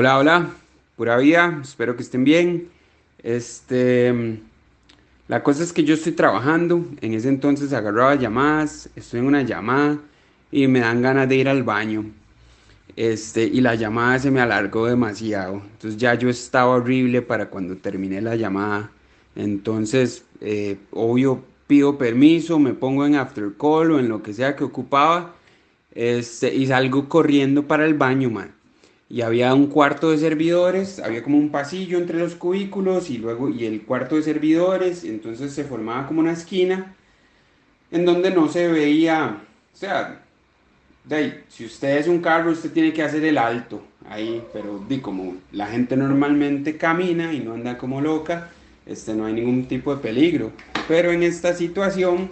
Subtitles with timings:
[0.00, 0.50] Hola, hola,
[0.96, 2.70] pura vida, espero que estén bien.
[3.22, 4.40] Este,
[5.28, 9.42] la cosa es que yo estoy trabajando, en ese entonces agarraba llamadas, estoy en una
[9.42, 9.98] llamada
[10.50, 12.06] y me dan ganas de ir al baño.
[12.96, 15.60] Este, y la llamada se me alargó demasiado.
[15.72, 18.90] Entonces ya yo estaba horrible para cuando terminé la llamada.
[19.36, 24.56] Entonces, eh, obvio, pido permiso, me pongo en after call o en lo que sea
[24.56, 25.34] que ocupaba.
[25.94, 28.59] Este, y salgo corriendo para el baño, man
[29.10, 33.48] y había un cuarto de servidores, había como un pasillo entre los cubículos y luego
[33.48, 36.94] y el cuarto de servidores, entonces se formaba como una esquina
[37.90, 39.42] en donde no se veía,
[39.74, 40.22] o sea,
[41.04, 45.00] de si usted es un carro, usted tiene que hacer el alto ahí, pero di
[45.00, 48.50] como la gente normalmente camina y no anda como loca,
[48.86, 50.52] este no hay ningún tipo de peligro,
[50.86, 52.28] pero en esta situación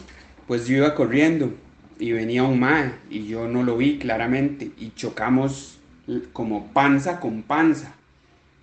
[0.46, 1.52] pues yo iba corriendo
[1.98, 5.77] y venía un mae y yo no lo vi claramente y chocamos
[6.32, 7.94] como panza con panza.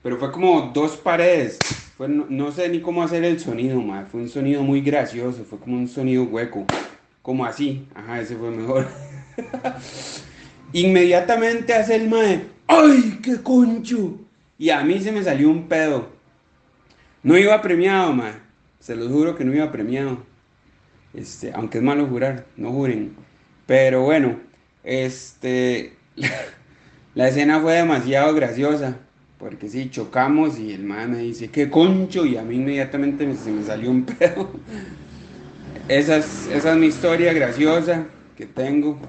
[0.03, 1.57] Pero fue como dos paredes.
[1.97, 5.43] no, sé ni cómo hacer el sonido, Fue un sonido muy gracioso.
[5.43, 6.65] Fue como un sonido hueco.
[7.21, 7.87] Como así.
[7.95, 8.87] Ajá, ese fue mejor.
[10.73, 12.45] Inmediatamente hace el mae.
[12.67, 14.19] ¡Ay, qué concho!
[14.57, 16.09] Y a mí se me salió un pedo.
[17.23, 18.33] No iba premiado, mae.
[18.79, 20.23] Se los juro que no iba premiado.
[21.13, 23.15] Este, aunque es malo jurar, no juren.
[23.65, 24.39] Pero bueno,
[24.83, 25.95] este.
[27.15, 28.97] La escena fue demasiado graciosa,
[29.39, 32.25] porque sí, chocamos y el man me dice, ¿qué concho?
[32.25, 34.51] Y a mí inmediatamente se me salió un pedo.
[35.87, 38.99] Esa es, esa es mi historia graciosa que tengo.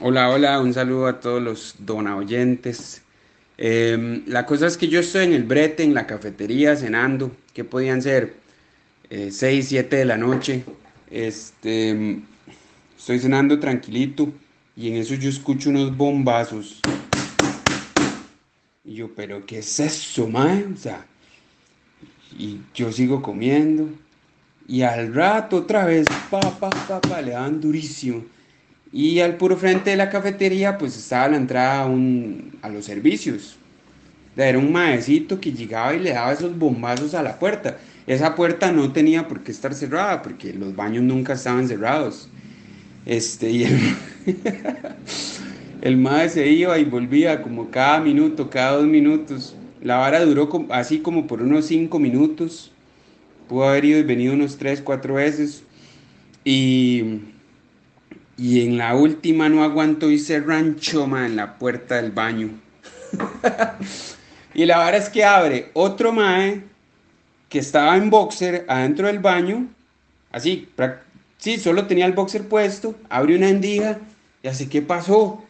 [0.00, 3.02] Hola, hola, un saludo a todos los dona oyentes.
[3.56, 7.30] Em, la cosa es que yo estoy en el brete, en la cafetería, cenando.
[7.52, 8.34] ¿Qué podían ser?
[9.10, 10.64] 6, eh, 7 de la noche.
[11.08, 12.24] Este,
[13.04, 14.32] Estoy cenando tranquilito
[14.74, 16.80] y en eso yo escucho unos bombazos.
[18.82, 20.64] Y yo, pero ¿qué es eso, mae?
[22.38, 23.90] Y yo sigo comiendo.
[24.66, 28.24] Y al rato otra vez, papá, papá, le dan durísimo.
[28.90, 32.86] Y al puro frente de la cafetería, pues estaba la entrada a, un, a los
[32.86, 33.56] servicios.
[34.34, 37.76] Era un maecito que llegaba y le daba esos bombazos a la puerta.
[38.06, 42.30] Esa puerta no tenía por qué estar cerrada, porque los baños nunca estaban cerrados.
[43.06, 43.96] Este, y el,
[45.82, 49.54] el se iba y volvía como cada minuto, cada dos minutos.
[49.82, 52.72] La vara duró así como por unos cinco minutos.
[53.48, 55.62] Pudo haber ido y venido unos tres, cuatro veces.
[56.44, 57.20] Y,
[58.38, 62.48] y en la última no aguantó y se ranchó en la puerta del baño.
[64.54, 66.62] y la vara es que abre otro mae
[67.48, 69.68] que estaba en boxer adentro del baño,
[70.32, 70.68] así,
[71.44, 73.98] Sí, solo tenía el boxer puesto, abrió una endija
[74.42, 75.44] y así, ¿qué pasó?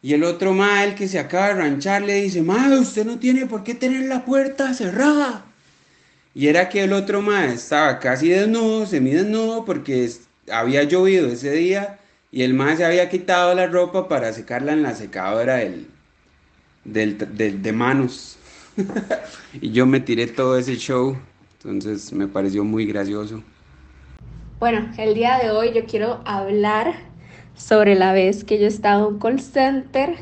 [0.00, 3.46] Y el otro mal que se acaba de ranchar le dice, ma, usted no tiene
[3.46, 5.44] por qué tener la puerta cerrada.
[6.36, 10.08] Y era que el otro ma estaba casi desnudo, semidesnudo, porque
[10.52, 11.98] había llovido ese día
[12.30, 15.88] y el ma se había quitado la ropa para secarla en la secadora del,
[16.84, 18.38] del, de manos.
[19.60, 21.18] y yo me tiré todo ese show,
[21.54, 23.42] entonces me pareció muy gracioso.
[24.60, 26.92] Bueno, el día de hoy yo quiero hablar
[27.56, 30.16] sobre la vez que yo estaba en un call center,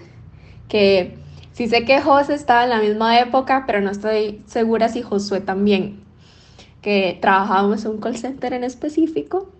[0.69, 1.19] que
[1.51, 5.41] sí sé que José estaba en la misma época, pero no estoy segura si Josué
[5.41, 6.05] también,
[6.83, 9.51] que trabajábamos en un call center en específico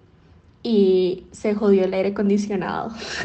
[0.63, 2.93] y se jodió el aire acondicionado.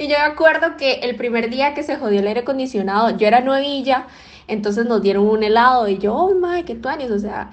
[0.00, 3.28] y yo me acuerdo que el primer día que se jodió el aire acondicionado, yo
[3.28, 4.08] era nuevilla,
[4.48, 7.52] entonces nos dieron un helado y yo, oh, madre, qué tuanis, o sea,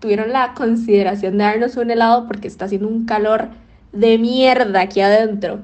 [0.00, 3.48] tuvieron la consideración de darnos un helado porque está haciendo un calor
[3.92, 5.60] de mierda aquí adentro.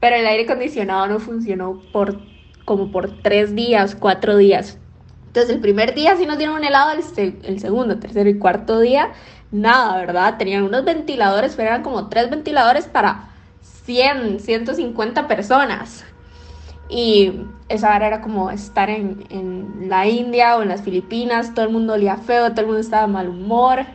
[0.00, 2.18] Pero el aire acondicionado no funcionó por
[2.64, 4.78] como por tres días, cuatro días.
[5.26, 8.80] Entonces el primer día sí nos dieron un helado, el, el segundo, tercero y cuarto
[8.80, 9.12] día,
[9.50, 10.38] nada, ¿verdad?
[10.38, 13.28] Tenían unos ventiladores, pero eran como tres ventiladores para
[13.84, 16.04] 100, 150 personas.
[16.90, 17.32] Y
[17.68, 21.72] esa hora era como estar en, en, la India o en las Filipinas, todo el
[21.72, 23.86] mundo olía feo, todo el mundo estaba de mal humor.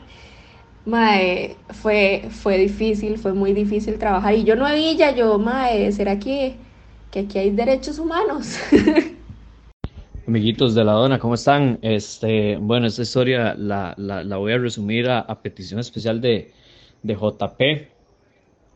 [0.85, 4.35] Mae, fue, fue difícil, fue muy difícil trabajar.
[4.35, 6.55] Y yo no había, yo, mae, ¿será que,
[7.11, 8.57] que aquí hay derechos humanos?
[10.27, 11.77] Amiguitos de la dona, ¿cómo están?
[11.81, 16.51] Este, bueno, esta historia la, la, voy a resumir a, a petición especial de,
[17.03, 17.94] de JP.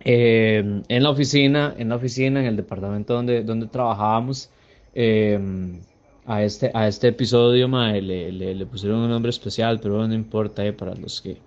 [0.01, 4.49] Eh, en la oficina, en la oficina, en el departamento donde, donde trabajábamos,
[4.93, 5.39] eh,
[6.25, 10.73] a, este, a este episodio le, le, pusieron un nombre especial, pero no importa, eh,
[10.73, 11.37] para los que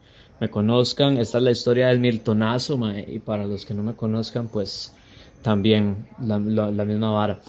[0.40, 4.48] me conozcan, esta es la historia del Miltonazo, y para los que no me conozcan,
[4.48, 4.92] pues
[5.40, 7.40] también la, misma vara.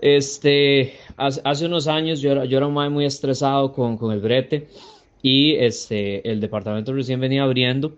[0.00, 4.68] Este, hace, unos años yo yo era un muy estresado con, con el brete
[5.22, 7.94] y este, el departamento recién venía abriendo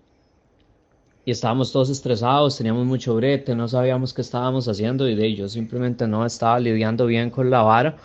[1.28, 5.46] y estábamos todos estresados, teníamos mucho brete, no sabíamos qué estábamos haciendo y de yo
[5.46, 7.96] simplemente no estaba lidiando bien con la vara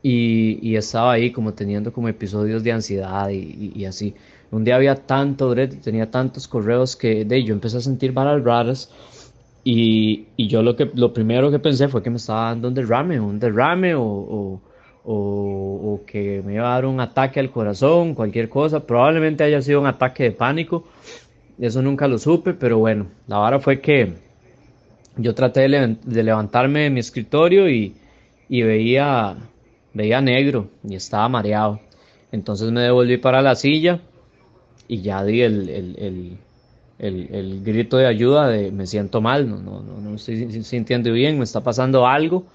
[0.00, 4.14] y, y estaba ahí como teniendo como episodios de ansiedad y, y, así.
[4.52, 8.44] Un día había tanto brete, tenía tantos correos que de yo empecé a sentir varas
[8.44, 8.92] raras
[9.64, 12.74] y, y, yo lo, que, lo primero que pensé fue que me estaba dando un
[12.74, 14.60] derrame, un derrame o, o,
[15.02, 18.86] o, o que me iba a dar un ataque al corazón, cualquier cosa.
[18.86, 20.84] Probablemente haya sido un ataque de pánico
[21.58, 24.14] eso nunca lo supe, pero bueno, la vara fue que
[25.16, 27.94] yo traté de, levantarme de mi escritorio y,
[28.48, 29.36] veía,
[29.92, 31.80] veía negro y estaba mareado.
[32.30, 34.00] Entonces me devolví para la silla
[34.88, 36.38] y ya di el,
[37.62, 41.60] grito de ayuda de me siento mal, no, no, no, estoy sintiendo bien, me está
[41.60, 42.46] pasando algo.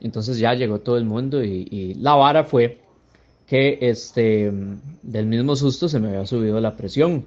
[0.00, 2.78] Entonces ya llegó todo el mundo y, y, la vara fue
[3.46, 4.50] que este,
[5.02, 7.26] del mismo susto se me había subido la presión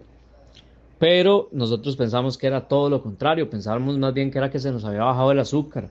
[1.04, 4.72] pero nosotros pensamos que era todo lo contrario, pensábamos más bien que era que se
[4.72, 5.90] nos había bajado el azúcar,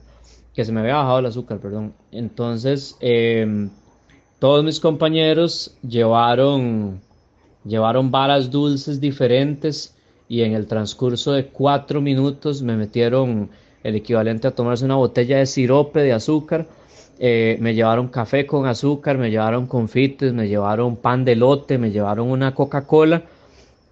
[0.55, 1.93] que se me había bajado el azúcar, perdón.
[2.11, 3.69] Entonces, em,
[4.39, 6.99] todos mis compañeros llevaron,
[7.63, 9.95] llevaron varas dulces diferentes
[10.27, 13.51] y en el transcurso de cuatro minutos me metieron
[13.83, 16.65] el equivalente a tomarse una botella de sirope de azúcar.
[17.19, 21.91] Eh, me llevaron café con azúcar, me llevaron confites, me llevaron pan de lote, me
[21.91, 23.25] llevaron una Coca-Cola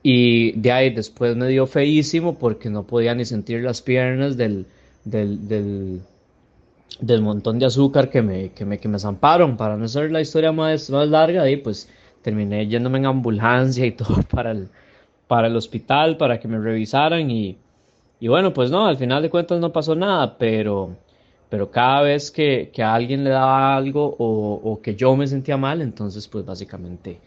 [0.03, 4.65] y de ahí después me dio feísimo porque no podía ni sentir las piernas del,
[5.06, 5.48] del,
[7.00, 9.57] del, montón de azúcar que me, que me, que me zamparon.
[9.57, 11.88] Para no ser la historia más, más larga, ahí pues
[12.24, 14.69] terminé yéndome en ambulancia y todo para el,
[15.27, 17.57] para el hospital, para que me revisaran y,
[18.19, 20.95] y bueno, pues no, al final de cuentas no pasó nada, pero,
[21.50, 25.27] pero cada vez que, que a alguien le daba algo o, o que yo me
[25.27, 27.19] sentía mal, entonces pues básicamente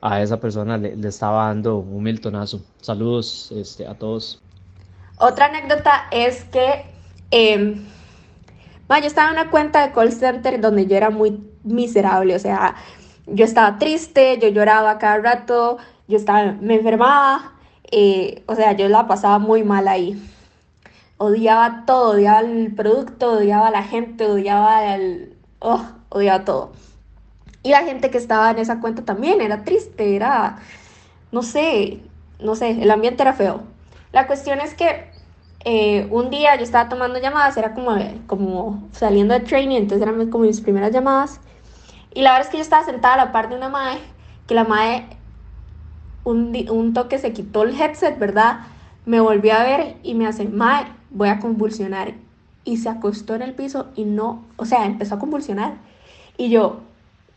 [0.00, 2.60] a esa persona le, estaba dando un miltonazo.
[2.80, 4.40] Saludos este, a todos.
[5.18, 6.84] Otra anécdota es que
[7.30, 7.76] eh,
[8.88, 12.74] yo estaba en una cuenta de call center donde yo era muy miserable, o sea,
[13.26, 17.52] yo estaba triste, yo lloraba cada rato, yo estaba, me enfermaba,
[17.90, 20.20] eh, o sea, yo la pasaba muy mal ahí.
[21.18, 25.36] Odiaba todo, odiaba el producto, odiaba a la gente, odiaba el...
[25.58, 26.72] Oh, odiaba todo.
[27.62, 30.58] Y la gente que estaba en esa cuenta también era triste, era,
[31.30, 32.00] no sé,
[32.38, 33.62] no sé, el ambiente era feo.
[34.12, 35.10] La cuestión es que
[35.64, 37.96] eh, un día yo estaba tomando llamadas, era como,
[38.26, 41.40] como saliendo de training, entonces eran como mis primeras llamadas.
[42.14, 44.00] Y la verdad es que yo estaba sentada a la par de una madre,
[44.46, 45.06] que la madre
[46.24, 48.60] un, un toque se quitó el headset, ¿verdad?
[49.04, 52.14] Me volvió a ver y me hace, madre, voy a convulsionar.
[52.64, 55.74] Y se acostó en el piso y no, o sea, empezó a convulsionar.
[56.36, 56.80] Y yo,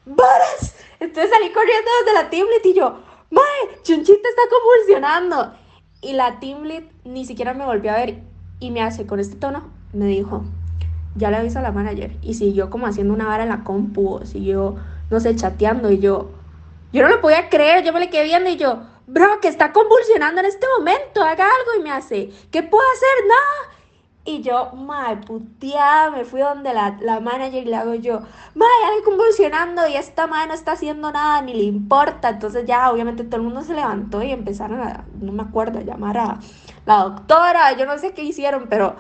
[0.06, 0.76] ¡Varas!
[1.00, 3.00] Entonces salí corriendo desde la team y yo,
[3.34, 3.82] ¡Mae!
[3.82, 5.54] Chunchita está convulsionando.
[6.02, 6.64] Y la team
[7.04, 8.22] ni siquiera me volvió a ver
[8.60, 10.44] y me hace con este tono, me dijo,
[11.16, 12.16] ya le aviso a la manager.
[12.22, 14.76] Y siguió como haciendo una vara en la compu, siguió,
[15.10, 15.92] no sé, chateando.
[15.92, 16.30] Y yo,
[16.92, 19.72] yo no lo podía creer, yo me le quedé viendo y yo, bro, que está
[19.72, 21.80] convulsionando en este momento, haga algo.
[21.80, 23.28] Y me hace, ¿qué puedo hacer?
[23.28, 23.73] Nada.
[24.26, 28.22] Y yo, madre, puteada, me fui donde la, la manager y le hago yo,
[28.56, 32.30] madre, ya convulsionando y esta madre no está haciendo nada, ni le importa.
[32.30, 35.82] Entonces ya, obviamente, todo el mundo se levantó y empezaron a, no me acuerdo, a
[35.82, 36.40] llamar a
[36.86, 38.96] la doctora, yo no sé qué hicieron, pero,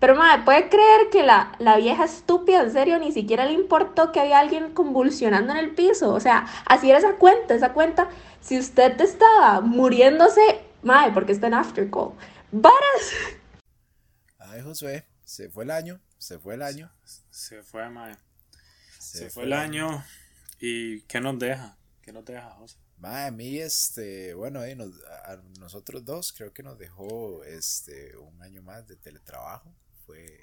[0.00, 4.10] pero madre, ¿puede creer que la, la vieja estúpida, en serio, ni siquiera le importó
[4.10, 6.12] que había alguien convulsionando en el piso?
[6.12, 8.08] O sea, así era esa cuenta, esa cuenta,
[8.40, 12.10] si usted estaba muriéndose, madre, porque está en after call.
[12.50, 13.14] Varas
[14.54, 16.88] Ay, Josué, se fue el año, se fue el año.
[17.32, 18.16] Se, fue, mae.
[19.00, 20.04] Se, fue, el año.
[20.60, 21.76] ¿Y qué nos deja?
[22.02, 22.76] ¿Qué nos deja, José?
[22.98, 28.62] Mae, a mí, este, bueno, a nosotros dos creo que nos dejó este, un año
[28.62, 29.74] más de teletrabajo.
[30.06, 30.40] Fue,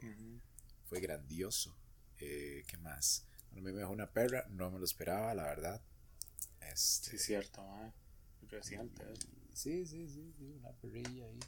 [0.89, 1.73] fue grandioso.
[2.19, 3.25] Eh, ¿Qué más?
[3.49, 5.81] a mí me dejó una perra, no me lo esperaba, la verdad.
[6.59, 7.93] Este, sí, cierto, mae.
[8.49, 9.05] Reciente.
[9.53, 11.39] Sí, sí, sí, sí, una perrilla ahí.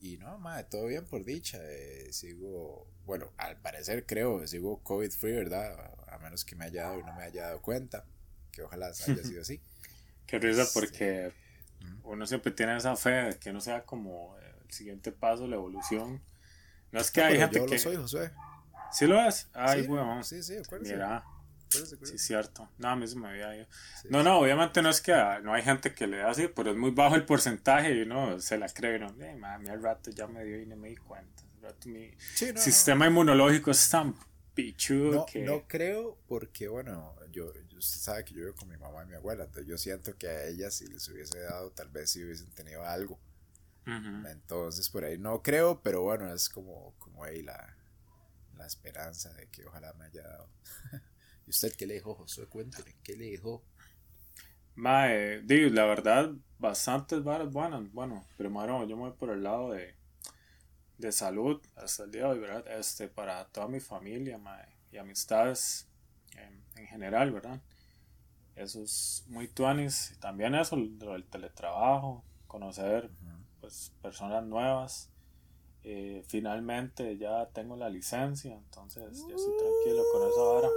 [0.00, 1.58] Y no, madre, todo bien por dicha.
[1.62, 5.94] Eh, sigo, bueno, al parecer creo, sigo COVID free, ¿verdad?
[6.08, 8.06] A menos que me haya dado y no me haya dado cuenta.
[8.50, 9.60] Que ojalá haya sido así.
[10.26, 11.32] Qué risa este, porque
[12.04, 16.22] uno siempre tiene esa fe de que no sea como el siguiente paso, la evolución.
[16.92, 17.78] No es que hay gente yo que.
[17.78, 18.30] Lo soy.
[18.92, 19.48] ¿Sí lo es?
[19.52, 20.22] Ay, bueno.
[20.24, 20.56] Sí, sí.
[20.80, 21.24] Mira.
[21.70, 22.68] Sí, cierto.
[22.78, 23.66] No, a mí se me había ido.
[24.08, 25.12] no, no, obviamente no es que
[25.42, 28.40] no hay gente que le da así, pero es muy bajo el porcentaje y uno
[28.40, 28.98] se la cree.
[28.98, 29.08] ¿no?
[29.22, 31.44] Eh, mami, al rato ya me dio y no me di cuenta.
[31.84, 32.10] Mi
[32.56, 34.14] sistema inmunológico es tan
[34.54, 35.42] pichudo no, que...
[35.42, 39.14] No creo porque, bueno, yo, usted sabe que yo vivo con mi mamá y mi
[39.14, 42.50] abuela, entonces yo siento que a ellas si les hubiese dado, tal vez si hubiesen
[42.50, 43.18] tenido algo.
[43.86, 47.76] Entonces por ahí no creo, pero bueno, es como, como ahí la,
[48.56, 50.48] la esperanza de que ojalá me haya dado.
[51.50, 52.46] ¿Y usted qué le dijo, Josué?
[52.46, 53.64] Cuénteme, ¿qué le dijo?
[54.76, 56.30] Mae, digo, la verdad,
[56.60, 57.90] bastantes varas buenas.
[57.92, 59.96] Bueno, primero yo me voy por el lado de,
[60.98, 62.78] de salud hasta el día de hoy, ¿verdad?
[62.78, 65.88] Este, para toda mi familia, mae, y amistades
[66.36, 67.60] en, en general, ¿verdad?
[68.54, 70.16] Eso es muy tuanis.
[70.20, 73.10] También eso, lo del teletrabajo, conocer
[73.60, 75.10] pues, personas nuevas.
[75.82, 80.68] Eh, finalmente ya tengo la licencia, entonces ya estoy tranquilo con esa vara.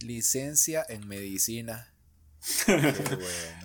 [0.00, 1.92] Licencia en medicina.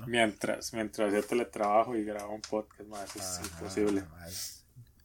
[0.08, 4.04] mientras, mientras yo teletrabajo y grabo un podcast, más es imposible.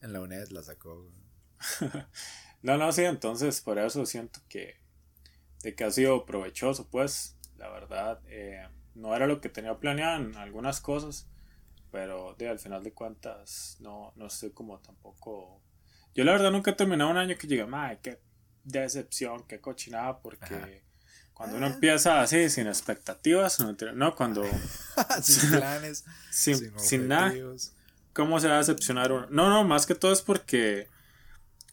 [0.01, 1.11] En la UNED la sacó.
[2.63, 4.77] no, no, sí, entonces por eso siento que,
[5.63, 10.23] de que ha sido provechoso, pues, la verdad, eh, no era lo que tenía planeado
[10.23, 11.29] en algunas cosas,
[11.91, 15.63] pero de, al final de cuentas no, no estoy como tampoco...
[16.15, 18.21] Yo la verdad nunca he terminado un año que llegue, madre, qué
[18.65, 20.83] decepción, qué cochinada, porque
[21.39, 23.61] cuando uno empieza así, sin expectativas,
[23.95, 24.45] no, cuando...
[25.23, 27.33] sin planes, sin, sin, nada.
[28.13, 29.29] ¿Cómo se va a decepcionar uno?
[29.31, 30.89] No, no, más que todo es porque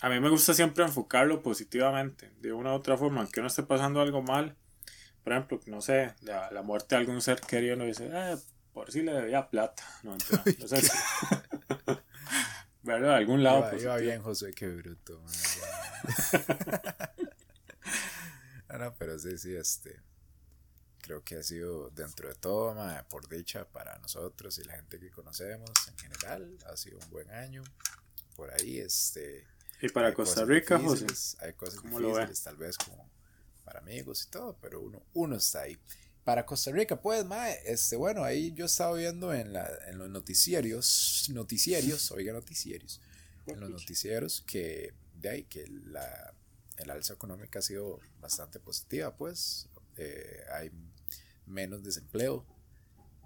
[0.02, 3.64] a mí me gusta siempre enfocarlo positivamente, de una u otra forma, aunque uno esté
[3.64, 4.56] pasando algo mal.
[5.24, 8.38] Por ejemplo, no sé, la, la muerte de algún ser querido, uno dice, eh,
[8.72, 9.82] por si le debía plata.
[10.04, 10.12] No,
[10.60, 10.92] no sé si...
[12.84, 13.10] ¿Verdad?
[13.10, 13.68] De algún lado.
[13.72, 15.20] Iba, iba bien, José, qué bruto.
[18.78, 20.02] No, no, pero sí, sí, este.
[21.02, 22.76] Creo que ha sido dentro de todo,
[23.10, 26.58] por dicha para nosotros y la gente que conocemos en general.
[26.66, 27.64] Ha sido un buen año.
[28.36, 29.46] Por ahí, este.
[29.82, 31.06] ¿Y para Costa Rica, José?
[31.42, 33.10] Hay cosas difíciles, tal vez como
[33.64, 35.78] para amigos y todo, pero uno, uno está ahí.
[36.24, 40.10] Para Costa Rica, pues, mae, este, bueno, ahí yo estaba viendo en, la, en los
[40.10, 43.00] noticiarios, noticiarios, oiga, noticiarios,
[43.46, 46.34] en los noticieros que de ahí que la,
[46.78, 50.72] el alza económica ha sido bastante positiva, pues, eh, hay
[51.46, 52.46] menos desempleo,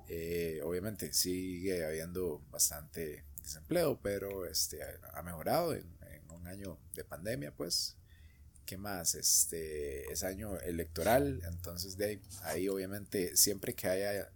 [0.08, 4.80] eh, obviamente sigue habiendo bastante desempleo, pero este,
[5.14, 7.96] ha mejorado en, en un año de pandemia, pues,
[8.70, 9.16] ¿Qué más?
[9.16, 14.32] Este es año electoral, entonces de ahí, obviamente siempre que haya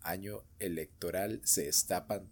[0.00, 2.26] año electoral se destapan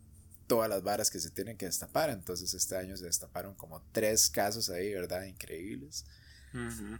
[0.49, 4.28] todas las varas que se tienen que destapar, entonces este año se destaparon como tres
[4.28, 5.25] casos ahí, ¿verdad?
[5.25, 6.05] Increíbles.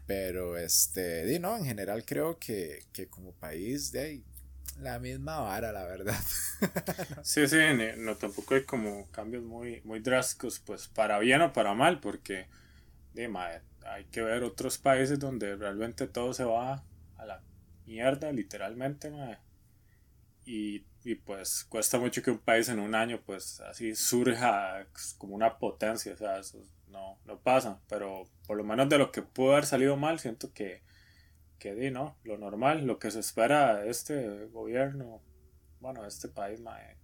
[0.07, 4.25] Pero este, di no, en general creo que, que como país de ahí
[4.81, 6.19] la misma vara, la verdad.
[7.23, 7.57] sí, sí,
[7.97, 12.47] no, tampoco hay como cambios muy, muy drásticos, pues para bien o para mal, porque
[13.14, 16.85] de madre, hay que ver otros países donde realmente todo se va
[17.17, 17.43] a la
[17.87, 19.11] mierda, literalmente,
[20.45, 24.86] Y, y, pues cuesta mucho que un país en un año pues así surja
[25.16, 29.10] como una potencia, o sea, eso no, no pasa, pero por lo menos de lo
[29.10, 30.82] que pudo haber salido mal, siento que,
[31.58, 32.16] que di, ¿no?
[32.24, 35.22] Lo normal, lo que se espera de este gobierno,
[35.80, 36.96] bueno, de este país, mae.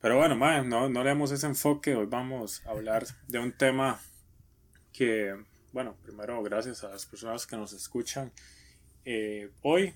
[0.00, 3.52] Pero bueno, mae, no, no le damos ese enfoque, hoy vamos a hablar de un
[3.52, 4.00] tema
[4.92, 5.34] que
[5.72, 8.32] bueno, primero gracias a las personas que nos escuchan
[9.04, 9.94] eh, hoy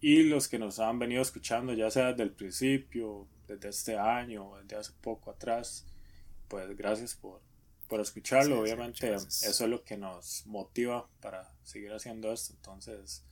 [0.00, 4.52] y los que nos han venido escuchando ya sea desde el principio, desde este año,
[4.62, 5.86] desde hace poco atrás,
[6.48, 7.40] pues gracias por,
[7.88, 13.24] por escucharlo, obviamente eso es lo que nos motiva para seguir haciendo esto, entonces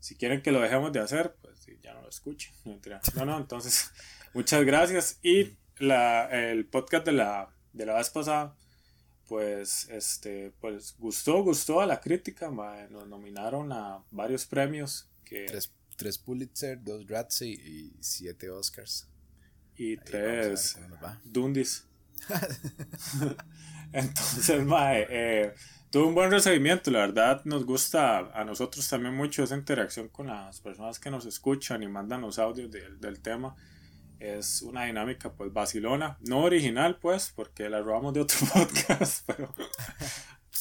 [0.00, 2.52] si quieren que lo dejemos de hacer, pues ya no lo escuchen,
[3.14, 3.90] no, no, entonces
[4.34, 5.18] muchas gracias.
[5.22, 8.56] Y la, el podcast de la, de la vez pasada
[9.28, 12.50] pues este pues gustó gustó a la crítica
[12.90, 19.06] nos nominaron a varios premios que tres, tres Pulitzer dos Razzie y siete Oscars
[19.76, 20.78] y tres
[21.24, 21.84] Dundis
[23.92, 25.54] entonces mae, eh,
[25.90, 30.28] tuvo un buen recibimiento la verdad nos gusta a nosotros también mucho esa interacción con
[30.28, 33.54] las personas que nos escuchan y mandan los audios del tema
[34.18, 39.54] es una dinámica pues vacilona, no original pues, porque la robamos de otro podcast, pero,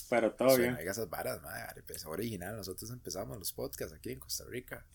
[0.09, 0.77] pero todo bien.
[0.79, 4.85] esas varas, madre, pues, original, nosotros empezamos los podcasts aquí en Costa Rica.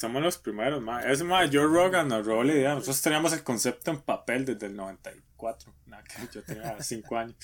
[0.00, 1.12] Somos los primeros, madre.
[1.12, 2.70] Es más, Joe Rogan nos robó la idea.
[2.72, 5.74] Nosotros teníamos el concepto en papel desde el 94.
[5.84, 7.36] Nada, que yo tenía 5 años.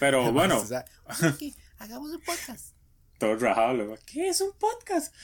[0.00, 0.64] Pero bueno.
[1.78, 2.74] hagamos un podcast.
[3.18, 3.94] Todo rajado.
[4.06, 5.14] ¿Qué es un podcast?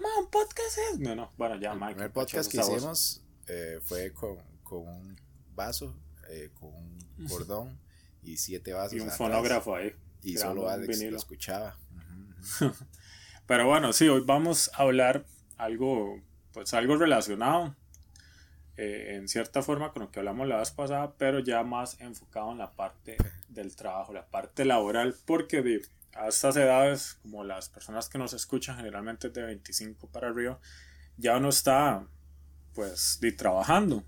[0.00, 0.98] Ma, un podcast es.
[0.98, 1.30] No, no.
[1.36, 1.88] Bueno, ya, Mike.
[1.88, 5.20] El primer podcast que hicimos eh, fue con, con, un
[5.54, 5.94] vaso,
[6.30, 7.78] eh, con un cordón
[8.22, 8.94] y siete vasos.
[8.94, 9.18] Y un atrás.
[9.18, 9.94] fonógrafo ahí.
[10.22, 11.18] Y solo Alex lo vinilo.
[11.18, 11.76] escuchaba.
[11.92, 12.74] Ujú, ujú.
[13.46, 15.26] Pero bueno, sí, hoy vamos a hablar
[15.58, 16.20] algo,
[16.52, 17.76] pues algo relacionado
[18.78, 22.52] eh, en cierta forma con lo que hablamos la vez pasada, pero ya más enfocado
[22.52, 23.16] en la parte
[23.48, 25.80] del trabajo, la parte laboral, porque di,
[26.14, 30.60] a estas edades, como las personas que nos escuchan generalmente de 25 para arriba,
[31.16, 32.06] ya uno está,
[32.72, 34.04] pues, di, trabajando.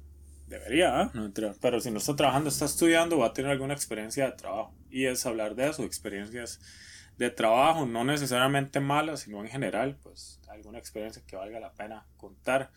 [0.46, 1.10] Debería, ¿eh?
[1.14, 4.72] No, pero si no está trabajando, está estudiando, va a tener alguna experiencia de trabajo.
[4.88, 6.60] Y es hablar de eso, experiencias
[7.18, 12.06] de trabajo, no necesariamente malas, sino en general, pues alguna experiencia que valga la pena
[12.16, 12.70] contar.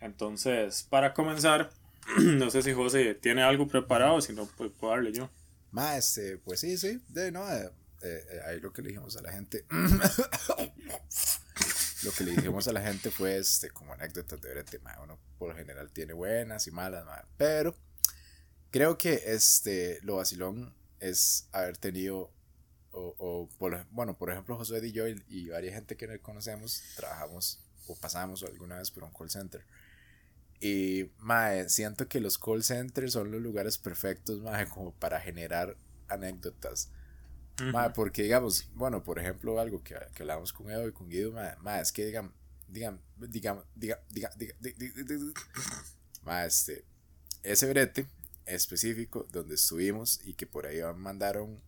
[0.00, 1.70] Entonces, para comenzar,
[2.18, 5.30] no sé si José tiene algo preparado, si no, pues puedo darle yo.
[5.70, 7.70] Ma, este, pues sí, sí, de, no, eh,
[8.02, 9.64] eh, eh, ahí lo que le dijimos a la gente,
[12.02, 15.18] lo que le dijimos a la gente fue, este, como anécdotas de brete, ma, uno
[15.38, 17.74] por lo general tiene buenas y malas, ma, pero
[18.70, 22.30] creo que, este, lo vacilón es haber tenido,
[22.96, 26.82] o, o por, bueno, por ejemplo, José y yo y, y varias gente que conocemos
[26.96, 29.64] trabajamos o pasamos alguna vez por un call center.
[30.60, 35.76] Y, mae, siento que los call centers son los lugares perfectos, mae, como para generar
[36.08, 36.88] anécdotas.
[37.60, 37.92] Uh -huh.
[37.92, 41.56] Porque digamos, bueno, por ejemplo, algo que, que hablamos con Edo y con Guido, mae,
[41.58, 42.32] mae es que digan,
[42.68, 45.34] digan, digan, digan, digan, digan, digan, digan
[46.24, 46.84] mae, este,
[47.42, 48.06] ese brete
[48.46, 51.60] específico donde estuvimos y que por ahí mandaron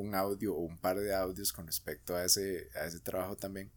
[0.00, 3.70] un audio o un par de audios con respecto a ese, a ese trabajo también.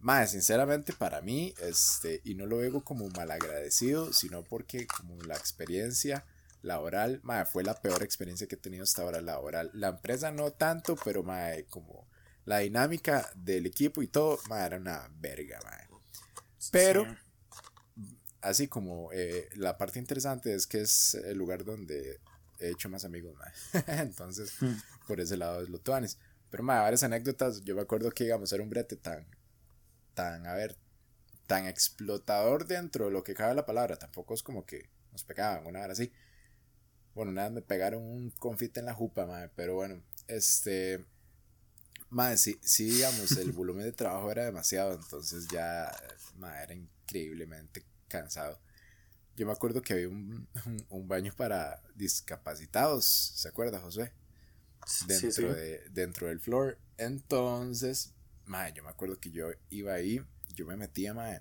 [0.00, 5.34] Mae, sinceramente para mí, este, y no lo veo como malagradecido, sino porque como la
[5.36, 6.26] experiencia
[6.60, 9.70] laboral, mae, fue la peor experiencia que he tenido hasta ahora laboral.
[9.72, 12.06] La empresa no tanto, pero mae, como
[12.44, 15.88] la dinámica del equipo y todo, mae, era una verga, mae.
[16.70, 18.18] Pero, Sí.
[18.42, 22.20] así como eh, la parte interesante es que es el lugar donde
[22.60, 23.52] he hecho más amigos, mae.
[24.02, 24.74] Entonces, Mm.
[25.06, 26.18] por ese lado es lo tuanis.
[26.50, 27.62] Pero, mae, varias anécdotas.
[27.64, 29.26] Yo me acuerdo que, digamos, era un brete tan,
[30.14, 30.76] tan, a ver,
[31.46, 33.96] tan explotador dentro de lo que cabe la palabra.
[33.96, 36.12] Tampoco es como que nos pegaban, una hora así.
[37.14, 41.04] Bueno, una vez me pegaron un confite en la jupa, mae, pero bueno, este.
[42.10, 45.90] Mae, sí, sí, digamos, el volumen de trabajo era demasiado, entonces ya,
[46.36, 48.60] mae, era increíblemente cansado.
[49.36, 54.12] Yo me acuerdo que había un, un, un baño para discapacitados, ¿se acuerda, José?
[55.06, 55.42] Dentro, sí.
[55.42, 56.78] De, dentro del floor.
[56.98, 58.12] Entonces,
[58.46, 60.20] mae, yo me acuerdo que yo iba ahí,
[60.54, 61.40] yo me metía, mae.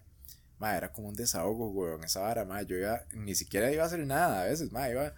[0.60, 2.66] Mae, era como un desahogo, weón, esa vara, mae.
[2.66, 5.14] Yo iba, ni siquiera iba a hacer nada a veces, mae, iba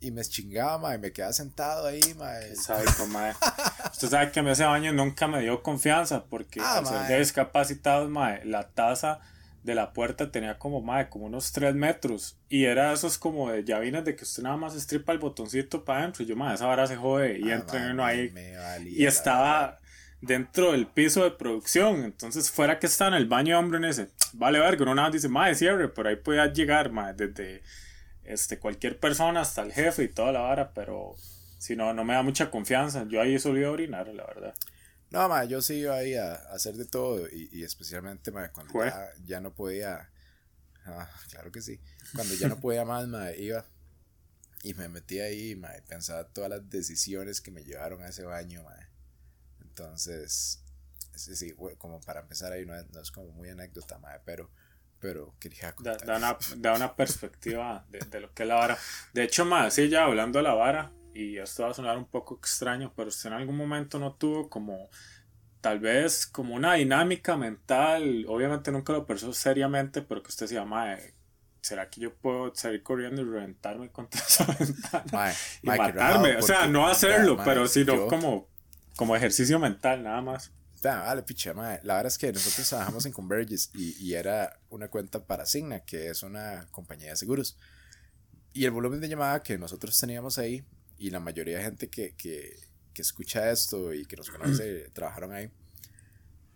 [0.00, 2.54] y me chingaba, mae, me quedaba sentado ahí, mae.
[2.56, 3.34] Sádico, mae.
[3.92, 7.06] Usted sabe que a mí ese baño nunca me dio confianza porque Ah, al ser
[7.08, 9.20] de discapacitados, mae, la taza
[9.68, 13.64] de la puerta tenía como, mae, como unos 3 metros y era esos como de
[13.64, 16.66] llavinas de que usted nada más estripa el botoncito para adentro y yo, mae, esa
[16.66, 19.78] vara se jode y Ah, entra uno ahí valía y estaba
[20.20, 22.04] dentro del piso de producción.
[22.04, 25.08] Entonces, fuera que estaba en el baño de hombre en ese, vale verga, uno nada
[25.08, 27.62] más dice, mae, cierre, por ahí podía llegar, desde
[28.24, 31.14] este, cualquier persona hasta el jefe y toda la vara, pero
[31.58, 33.04] si no, no me da mucha confianza.
[33.08, 34.54] Yo ahí solía orinar, la verdad.
[35.10, 38.50] No, ma, yo sí iba ahí a, a hacer de todo y, y especialmente ma,
[38.52, 40.10] cuando ya, ya no podía.
[40.86, 41.80] Ah, claro que sí.
[42.14, 43.64] Cuando ya no podía más, ma, iba
[44.62, 48.24] y me metí ahí ma, y pensaba todas las decisiones que me llevaron a ese
[48.24, 48.62] baño.
[48.64, 48.76] Ma.
[49.62, 50.62] Entonces,
[51.14, 54.50] sí, sí, como para empezar ahí, no es, no es como muy anécdota, ma, pero,
[55.00, 56.08] pero quería Da, contar.
[56.08, 58.78] da una, da una perspectiva de, de lo que es la vara.
[59.12, 62.06] De hecho, más, sí, ya hablando de la vara, y esto va a sonar un
[62.06, 64.88] poco extraño, pero usted en algún momento no tuvo como,
[65.60, 70.54] tal vez, como una dinámica mental, obviamente nunca lo pensó seriamente, pero que usted se
[70.54, 70.96] llama,
[71.60, 75.04] ¿será que yo puedo salir corriendo y reventarme contra esa ventana?
[75.12, 78.48] Ma, y ma, qué matarme, o sea, no hacerlo, pero sino yo- como,
[78.96, 80.52] como ejercicio mental, nada más.
[80.84, 81.80] Ah, vale, picha, madre.
[81.82, 85.80] La verdad es que nosotros trabajamos en Converges y, y era una cuenta para Signa,
[85.80, 87.58] que es una compañía de seguros.
[88.52, 90.64] Y el volumen de llamada que nosotros teníamos ahí,
[90.98, 92.56] y la mayoría de gente que, que,
[92.92, 95.50] que escucha esto y que nos conoce, trabajaron ahí,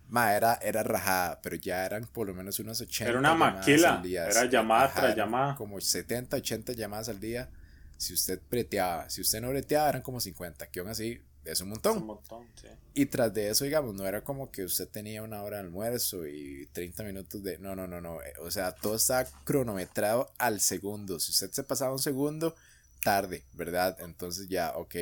[0.09, 3.55] ma, era, era rajada, pero ya eran por lo menos unos 80 Era una llamadas
[3.59, 5.55] maquila, al día, era llamada tras llamada.
[5.55, 7.49] Como 70, 80 llamadas al día,
[7.97, 9.09] si usted preteaba.
[9.09, 11.95] Si usted no breteaba, eran como 50, que aún así es un montón.
[11.95, 12.67] Es un montón, sí.
[12.93, 16.27] Y tras de eso, digamos, no era como que usted tenía una hora de almuerzo
[16.27, 17.57] y 30 minutos de...
[17.57, 18.21] No, no, no, no.
[18.21, 21.19] eh, O sea, todo estaba cronometrado al segundo.
[21.19, 22.55] Si usted se pasaba un segundo,
[23.03, 23.97] tarde, ¿verdad?
[24.01, 24.95] Entonces ya, ok.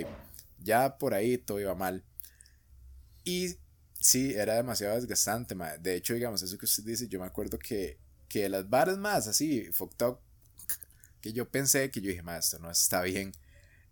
[0.60, 2.04] Ya por ahí todo iba mal.
[3.24, 3.56] Y
[4.00, 5.78] sí, era demasiado desgastante, ma.
[5.78, 9.28] De hecho, digamos, eso que usted dice, yo me acuerdo que, que las varas más
[9.28, 10.20] así, fucked up,
[11.22, 13.32] que yo pensé, que yo dije, ma, esto no está bien.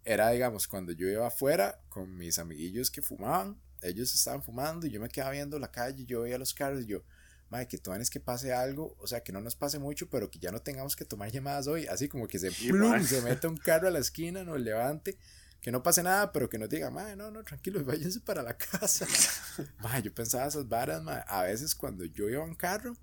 [0.06, 4.92] era, digamos, cuando yo iba afuera con mis amiguillos que fumaban, ellos estaban fumando y
[4.92, 7.04] yo me quedaba viendo la calle, yo veía los carros y yo,
[7.50, 10.40] madre, que tú que pase algo, o sea, que no nos pase mucho, pero que
[10.40, 13.58] ya no tengamos que tomar llamadas hoy, así como que se, plum, se mete un
[13.58, 15.18] carro a la esquina, nos levante,
[15.62, 18.58] que no pase nada, pero que nos diga, madre, no, no, tranquilo, váyanse para la
[18.58, 19.06] casa.
[19.80, 22.96] madre, yo pensaba esas varas, madre, a veces cuando yo iba en carro,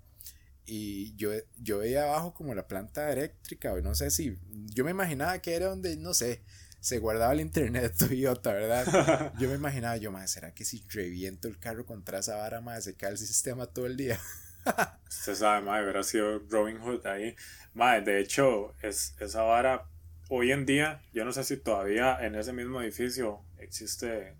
[0.65, 4.37] y yo, yo veía abajo como la planta eléctrica, o no sé si,
[4.73, 6.41] yo me imaginaba que era donde, no sé,
[6.79, 9.33] se guardaba el internet Toyota, ¿verdad?
[9.39, 12.81] Yo me imaginaba, yo, madre, ¿será que si reviento el carro contra esa vara, madre,
[12.81, 14.19] se cae el sistema todo el día?
[15.09, 17.35] Usted sabe, madre, hubiera sido Robin Hood ahí.
[17.73, 19.87] Madre, de hecho, es, esa vara,
[20.29, 24.35] hoy en día, yo no sé si todavía en ese mismo edificio existe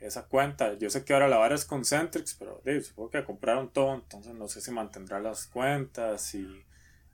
[0.00, 0.74] esa cuenta.
[0.74, 4.48] Yo sé que ahora la vara es Concentrix, pero supongo que compraron todo, entonces no
[4.48, 6.64] sé si mantendrá las cuentas, y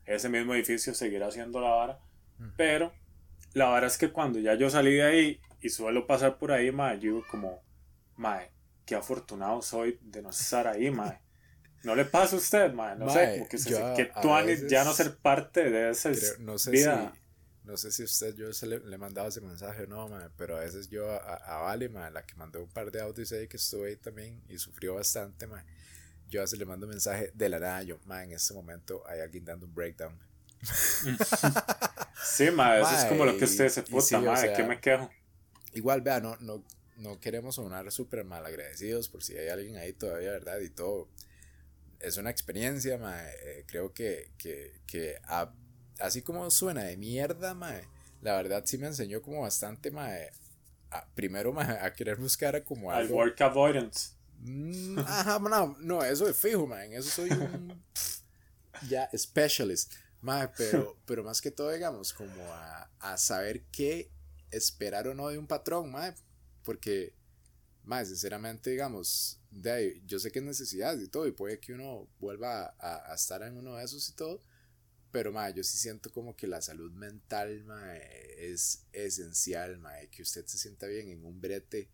[0.05, 1.99] ese mismo edificio seguirá haciendo la vara.
[2.57, 2.93] Pero
[3.55, 6.71] la verdad es que cuando ya yo salí de ahí y suelo pasar por ahí,
[6.71, 7.62] mae, yo digo como,
[8.17, 8.51] mae,
[8.85, 11.21] qué afortunado soy de no estar ahí, mae.
[11.85, 12.97] ¿No le pasa a usted, mae?
[12.97, 14.29] No sé, como que, se, que tú
[14.69, 17.12] ya no ser parte de esa no sé vida.
[17.14, 17.21] Si,
[17.64, 20.57] no sé si usted, yo se le, le mandaba ese mensaje o no, mae, pero
[20.57, 23.47] a veces yo a, a Vale, mae, la que mandó un par de audios ahí
[23.47, 25.64] que estuve ahí también y sufrió bastante, mae.
[26.29, 29.03] Yo a veces le mando un mensaje de la nada, yo, mae, en este momento
[29.07, 30.19] hay alguien dando un breakdown.
[32.24, 35.11] Sí, ma, eso es como lo que usted se puta, ma, ¿de qué me quejo?
[35.72, 36.64] Igual, vea, no, no,
[36.96, 40.61] no queremos sonar súper mal agradecidos por si hay alguien ahí todavía, ¿verdad?
[40.61, 41.09] Y todo.
[42.00, 45.16] Es una experiencia, ma, eh, creo que, que, que
[45.98, 47.74] así como suena de mierda, ma,
[48.20, 50.09] la verdad sí me enseñó como bastante, ma,
[50.90, 53.20] a, primero, ma, a querer buscar como algo.
[53.20, 54.12] Al work avoidance.
[54.40, 57.83] Mm, ajá, no, no, eso es fijo, man, eso soy un
[58.88, 59.94] ya specialist
[60.57, 64.11] pero, pero más que todo, digamos, como a, a, saber qué
[64.51, 66.15] esperar o no de un patrón, mae,
[66.63, 67.15] porque,
[67.83, 71.75] más sinceramente, digamos, de ahí, yo sé que es necesidad y todo, y puede que
[71.75, 74.41] uno vuelva a, a estar en uno de esos y todo,
[75.11, 80.23] pero, mae, yo sí siento como que la salud mental, mae, es esencial, mae, que
[80.23, 81.91] usted se sienta bien en un brete,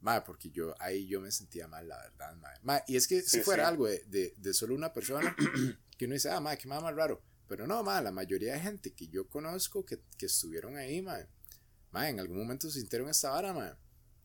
[0.00, 2.82] mae, porque yo ahí yo me sentía mal, la verdad, mae.
[2.86, 5.34] y es que si fuera algo de, de, de, solo una persona,
[5.96, 7.22] que uno dice, ah, mae, qué más raro
[7.54, 11.18] pero no, ma, la mayoría de gente que yo conozco que, que estuvieron ahí, ma,
[11.92, 13.78] ma, en algún momento se sintieron esta vara, ma,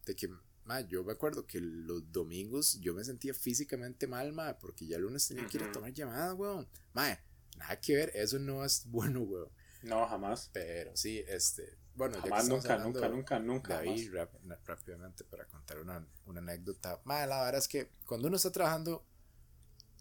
[0.04, 0.28] de que,
[0.64, 4.96] ma, yo me acuerdo que los domingos yo me sentía físicamente mal, ma, porque ya
[4.96, 6.68] el lunes tenía que ir a tomar llamadas, weón.
[6.94, 7.20] Ma,
[7.56, 9.52] nada que ver, eso no es bueno, weón.
[9.84, 10.50] No, jamás.
[10.52, 13.78] Pero sí, este, bueno, jamás, nunca, nunca, nunca, nunca.
[13.78, 17.00] Ahí rápidamente para contar una, una anécdota.
[17.06, 19.06] Ma, la verdad es que cuando uno está trabajando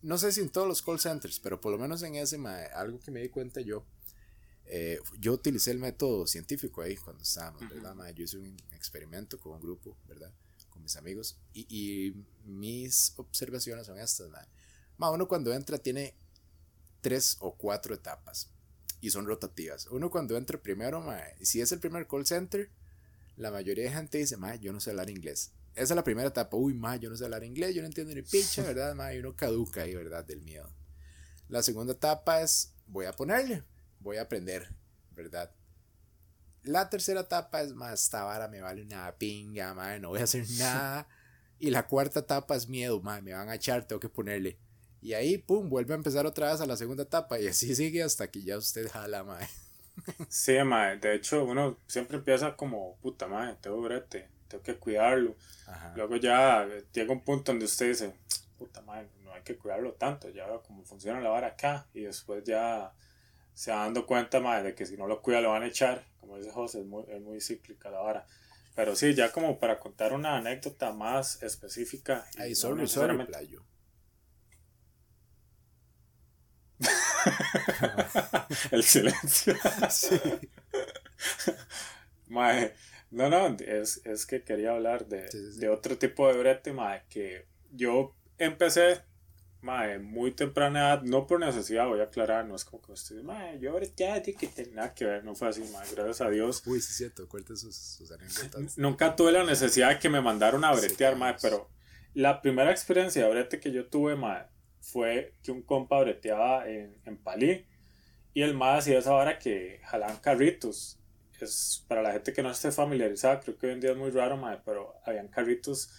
[0.03, 2.39] no sé si en todos los call centers, pero por lo menos en ese,
[2.75, 3.85] algo que me di cuenta yo,
[4.67, 7.97] eh, yo utilicé el método científico ahí cuando estábamos, ¿verdad?
[8.15, 10.33] Yo hice un experimento con un grupo, ¿verdad?
[10.69, 14.29] Con mis amigos y, y mis observaciones son estas,
[14.99, 15.11] ma.
[15.11, 16.15] uno cuando entra tiene
[17.01, 18.51] tres o cuatro etapas
[19.01, 19.87] y son rotativas.
[19.87, 22.71] Uno cuando entra primero, ma, si es el primer call center,
[23.37, 26.29] la mayoría de gente dice, ma, yo no sé hablar inglés esa es la primera
[26.29, 26.57] etapa.
[26.57, 28.95] Uy, ma, yo no sé hablar inglés, yo no entiendo ni picha, ¿verdad?
[28.95, 30.25] Ma, y uno caduca ahí, ¿verdad?
[30.25, 30.69] Del miedo.
[31.49, 33.63] La segunda etapa es, voy a ponerle,
[34.01, 34.75] voy a aprender,
[35.13, 35.55] ¿verdad?
[36.65, 40.25] La tercera etapa es, más esta vara me vale una pinga, ma, no voy a
[40.25, 41.09] hacer nada.
[41.61, 44.59] Y la cuarta etapa es miedo, ma, me van a echar, tengo que ponerle.
[45.01, 47.39] Y ahí, pum, vuelve a empezar otra vez a la segunda etapa.
[47.39, 49.39] Y así sigue hasta que ya usted jala, ma.
[50.29, 55.37] Sí, ma, de hecho, uno siempre empieza como, puta, ma, tengo brete tengo que cuidarlo.
[55.95, 58.15] Luego ya llega un punto donde usted dice,
[58.57, 61.87] puta madre, no hay que cuidarlo tanto, ya veo cómo funciona la vara acá.
[61.95, 62.93] Y después ya
[63.55, 66.05] se va dando cuenta, madre, de que si no lo cuida lo van a echar.
[66.21, 68.27] Como dice José, es muy, es muy cíclica la vara.
[68.75, 72.25] Pero sí, ya como para contar una anécdota más específica.
[72.39, 73.65] Ahí, solo, no playo.
[78.71, 79.57] El silencio.
[79.91, 80.21] sí.
[82.29, 82.73] Mae,
[83.11, 87.47] no, no, es, es que quería hablar de, de otro tipo de brete, mae, que
[87.73, 89.01] yo empecé,
[89.63, 93.23] mae, muy temprana edad, no por necesidad, voy a aclarar, no es como que usted,
[93.23, 96.63] mae, yo ya que tenía nada que ver, no fue así, mae, gracias a Dios.
[96.67, 98.77] Uy, sí es cierto, cuente sus, sus anécdotas.
[98.79, 101.71] Nunca tuve la necesidad de que me mandaron a bretear, mae, pero
[102.13, 104.45] la primera experiencia de brete que yo tuve, mae,
[104.81, 107.67] fue que un compa breteaba en, en Palí,
[108.35, 110.98] y el mae hacía esa hora que jalaban carritos
[111.45, 114.11] es para la gente que no esté familiarizada, creo que hoy en día es muy
[114.11, 115.91] raro, pero habían carritos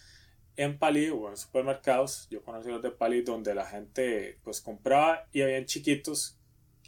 [0.55, 5.27] en Pali o en supermercados, yo conocí los de Pali donde la gente pues compraba
[5.31, 6.39] y habían chiquitos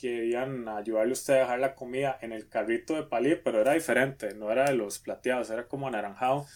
[0.01, 3.73] querían ayudarle a usted a dejar la comida en el carrito de palí, pero era
[3.73, 6.47] diferente, no era de los plateados, era como anaranjado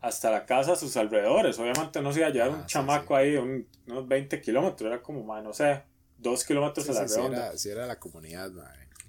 [0.00, 1.58] hasta la casa a sus alrededores.
[1.58, 5.40] Obviamente no se iba a llevar un ah, chamaco ahí unos 20 kilómetros, era como,
[5.42, 5.82] no sé,
[6.16, 7.58] dos kilómetros a la redonda.
[7.58, 8.50] Si era, la comunidad,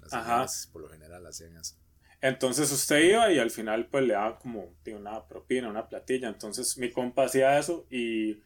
[0.02, 0.46] las Ajá.
[0.70, 1.76] por lo general hacían eso.
[2.20, 6.28] Entonces usted iba y al final pues le daban como una propina, una platilla.
[6.28, 8.42] Entonces mi compa hacía eso y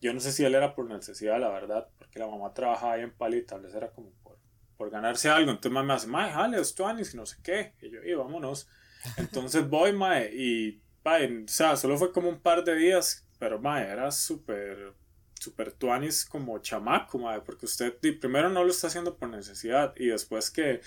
[0.00, 3.02] yo no sé si él era por necesidad, la verdad, porque la mamá trabajaba ahí
[3.02, 4.38] en Pali, tal vez era como por,
[4.76, 5.50] por ganarse algo.
[5.50, 7.72] Entonces mamá me hace, mae, jale, y no sé qué.
[7.80, 8.68] Y yo, y vámonos.
[9.16, 13.58] Entonces voy, mae, y, mae, o sea, solo fue como un par de días, pero
[13.58, 14.92] mae, era súper,
[15.40, 20.08] súper tuanis como chamaco, mae, porque usted primero no lo está haciendo por necesidad y
[20.08, 20.82] después que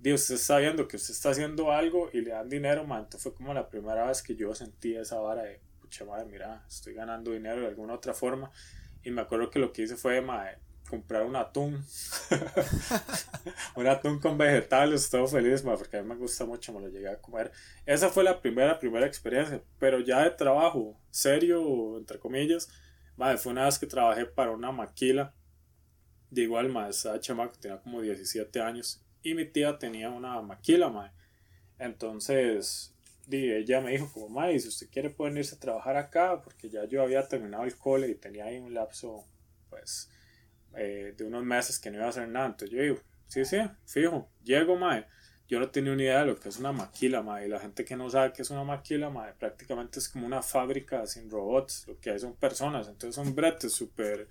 [0.00, 3.00] Dios, usted está viendo que usted está haciendo algo y le dan dinero, man.
[3.00, 6.64] Entonces fue como la primera vez que yo sentí esa vara de, pucha madre, mira,
[6.66, 8.50] estoy ganando dinero de alguna otra forma.
[9.02, 10.56] Y me acuerdo que lo que hice fue, madre,
[10.88, 11.84] comprar un atún.
[13.76, 16.88] un atún con vegetales, todo feliz, madre, porque a mí me gusta mucho, me lo
[16.88, 17.52] llegué a comer.
[17.84, 19.62] Esa fue la primera, primera experiencia.
[19.78, 22.70] Pero ya de trabajo, serio, entre comillas,
[23.18, 25.34] madre, fue una vez que trabajé para una maquila.
[26.30, 30.88] De igual, madre, esa chamaco tenía como 17 años y mi tía tenía una maquila,
[30.88, 31.10] mae.
[31.78, 32.94] Entonces,
[33.30, 36.84] ella me dijo como, mae, si usted quiere pueden irse a trabajar acá, porque ya
[36.84, 39.24] yo había terminado el cole y tenía ahí un lapso,
[39.68, 40.10] pues,
[40.74, 42.46] eh, de unos meses que no iba a hacer nada.
[42.46, 45.06] Entonces yo digo, sí, sí, fijo, llego, mae.
[45.48, 47.46] Yo no tenía ni idea de lo que es una maquila, mae.
[47.46, 50.42] Y la gente que no sabe qué es una maquila, mae, prácticamente es como una
[50.42, 51.86] fábrica sin robots.
[51.88, 52.88] Lo que hay son personas.
[52.88, 54.28] Entonces son bretes súper...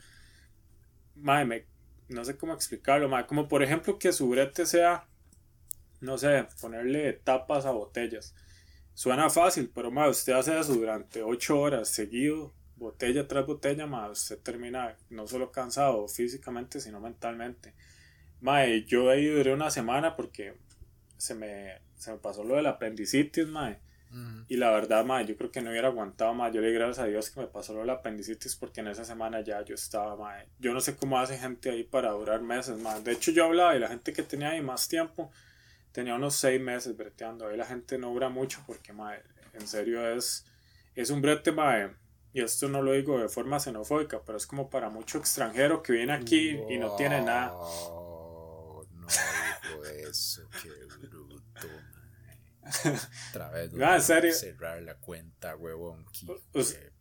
[1.16, 1.66] Mae, me
[2.10, 3.28] no sé cómo explicarlo, ma.
[3.28, 5.08] como por ejemplo que su brete sea,
[6.02, 8.36] no sé, ponerle tapas a botellas.
[8.94, 14.10] Suena fácil, pero ma, usted hace eso durante 8 horas seguido, botella tras botella, ma,
[14.10, 17.74] usted termina no solo cansado físicamente, sino mentalmente.
[18.42, 20.56] Ma, yo ahí duré una semana porque
[21.18, 23.78] se me, se me pasó lo del apendicitis, ma.
[24.48, 26.52] Y la verdad, ma, yo creo que no hubiera aguantado más.
[26.52, 29.64] Yo le gracias a Dios que me pasó la apendicitis porque en esa semana ya
[29.64, 30.44] yo estaba, ma.
[30.58, 33.00] Yo no sé cómo hace gente ahí para durar meses, ma.
[33.00, 35.32] De hecho, yo hablaba y la gente que tenía ahí más tiempo
[35.92, 37.48] tenía unos seis meses breteando.
[37.48, 39.14] Ahí la gente no dura mucho porque, ma,
[39.54, 40.46] en serio es,
[40.96, 41.92] es un brete, ma.
[42.34, 45.94] Y esto no lo digo de forma xenofóbica, pero es como para mucho extranjero que
[45.94, 47.48] viene aquí y no tiene nada.
[47.48, 50.70] No, no digo eso, qué
[51.00, 51.19] bruto,
[53.30, 54.34] Otra vez, no, en serio.
[54.34, 56.06] cerrar la cuenta, huevón.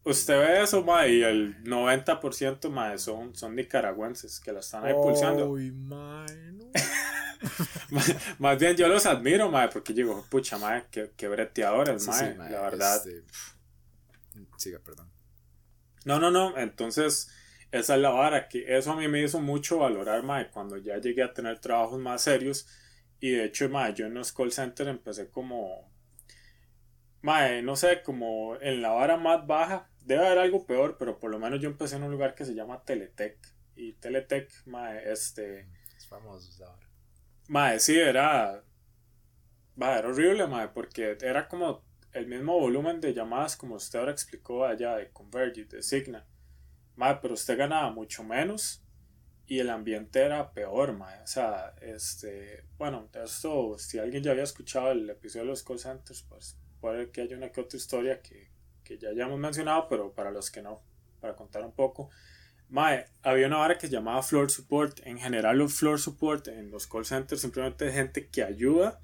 [0.04, 4.94] usted ve eso, ma, y el 90% ma, son, son nicaragüenses que la están ahí
[4.94, 5.50] pulsando.
[8.38, 12.60] más bien yo los admiro, ma, porque digo, pucha, ma, que, que breteadores, ma, la
[12.62, 13.06] verdad.
[13.06, 13.24] Este...
[14.56, 15.10] Siga, perdón.
[16.04, 17.30] No, no, no, entonces
[17.70, 20.98] esa es la vara, que eso a mí me hizo mucho valorar, ma, cuando ya
[20.98, 22.66] llegué a tener trabajos más serios
[23.20, 25.90] y de hecho, yo en los call centers empecé como.
[27.22, 29.90] Mae, no sé, como en la vara más baja.
[30.04, 32.54] Debe haber algo peor, pero por lo menos yo empecé en un lugar que se
[32.54, 33.36] llama Teletec.
[33.74, 35.68] Y Teletec, mae, este.
[35.96, 36.88] Es famoso ahora.
[37.48, 38.62] Mae, sí, era.
[39.74, 44.12] Mae, era horrible, mae, porque era como el mismo volumen de llamadas como usted ahora
[44.12, 46.24] explicó allá de Converge, de Signa.
[46.94, 48.82] Mae, pero usted ganaba mucho menos
[49.48, 51.22] y el ambiente era peor, mae.
[51.22, 55.78] O sea, este, bueno, esto, si alguien ya había escuchado el episodio de los call
[55.78, 58.50] centers, pues puede que haya una que otra historia que,
[58.84, 60.82] que ya hayamos mencionado, pero para los que no,
[61.20, 62.10] para contar un poco.
[62.68, 65.00] Mae, había una vara que se llamaba Floor Support.
[65.06, 69.00] En general, los Floor Support en los call centers simplemente es gente que ayuda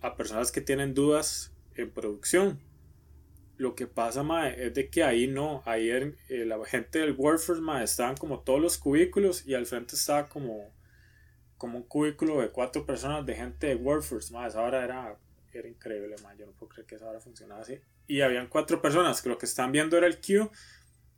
[0.00, 2.58] a personas que tienen dudas en producción.
[3.58, 7.62] Lo que pasa, mae, es de que ahí no, ahí eh, la gente del workforce,
[7.62, 10.72] mae, estaban como todos los cubículos y al frente estaba como,
[11.56, 15.16] como un cubículo de cuatro personas de gente de workforce, mae, esa hora era,
[15.52, 17.80] era increíble, mae, yo no puedo creer que esa hora funcionara así.
[18.06, 20.50] Y habían cuatro personas, que lo que están viendo era el queue,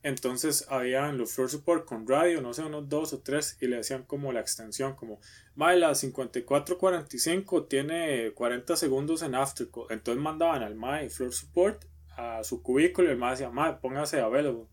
[0.04, 3.78] entonces habían los floor support con radio, no sé, unos dos o tres, y le
[3.78, 5.20] decían como la extensión, como,
[5.56, 11.84] mae, la 5445 tiene 40 segundos en aftercall, entonces mandaban al mae floor support
[12.18, 14.66] a su cubículo y el mae decía, mae, póngase available,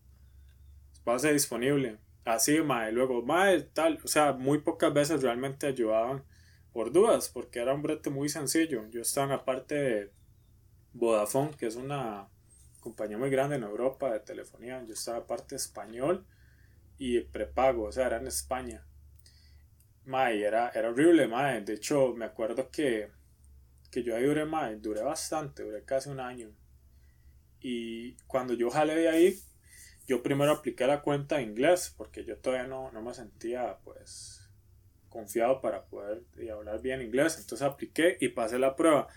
[1.04, 1.98] pase disponible.
[2.24, 6.24] Así, mae, luego, mae, tal, o sea, muy pocas veces realmente ayudaban
[6.72, 8.88] por dudas, porque era un brete muy sencillo.
[8.90, 10.12] Yo estaba en la parte de
[10.92, 12.28] Vodafone, que es una
[12.80, 14.84] compañía muy grande en Europa de telefonía.
[14.84, 16.26] Yo estaba parte español
[16.98, 18.84] y prepago, o sea, era en España.
[20.04, 21.60] Mae, era, era horrible, mae.
[21.60, 23.08] De hecho, me acuerdo que,
[23.92, 26.50] que yo ahí duré, mae, duré bastante, duré casi un año.
[27.60, 29.38] Y cuando yo jalé de ahí,
[30.06, 34.48] yo primero apliqué la cuenta de inglés, porque yo todavía no, no me sentía, pues,
[35.08, 37.38] confiado para poder y hablar bien inglés.
[37.38, 39.08] Entonces apliqué y pasé la prueba.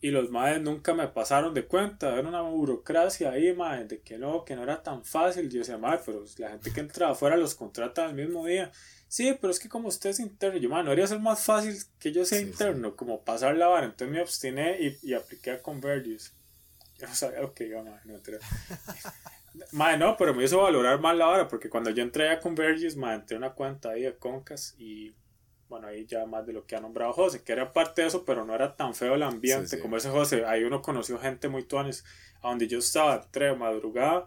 [0.00, 4.18] Y los madres nunca me pasaron de cuenta, era una burocracia ahí, madre, de que
[4.18, 5.48] no, que no era tan fácil.
[5.48, 8.70] Yo decía, madre, pero la gente que entra afuera los contrata al mismo día.
[9.08, 11.74] Sí, pero es que como usted es interno, yo, madre, no debería ser más fácil
[11.98, 13.86] que yo sea interno, como pasar la vara.
[13.86, 16.34] Entonces me obstiné y, y apliqué a Convergys.
[16.98, 18.18] Yo no sabía lo que iba, madre, no
[19.72, 22.96] Madre, no, pero me hizo valorar más la hora, porque cuando yo entré a Convergys,
[22.96, 25.14] madre, entré una cuenta ahí de Concas y
[25.68, 28.24] bueno, ahí ya más de lo que ha nombrado José, que era parte de eso,
[28.24, 30.44] pero no era tan feo el ambiente como ese José.
[30.46, 32.04] Ahí uno conoció gente muy tuanes,
[32.42, 34.26] a donde yo estaba, entre madrugada,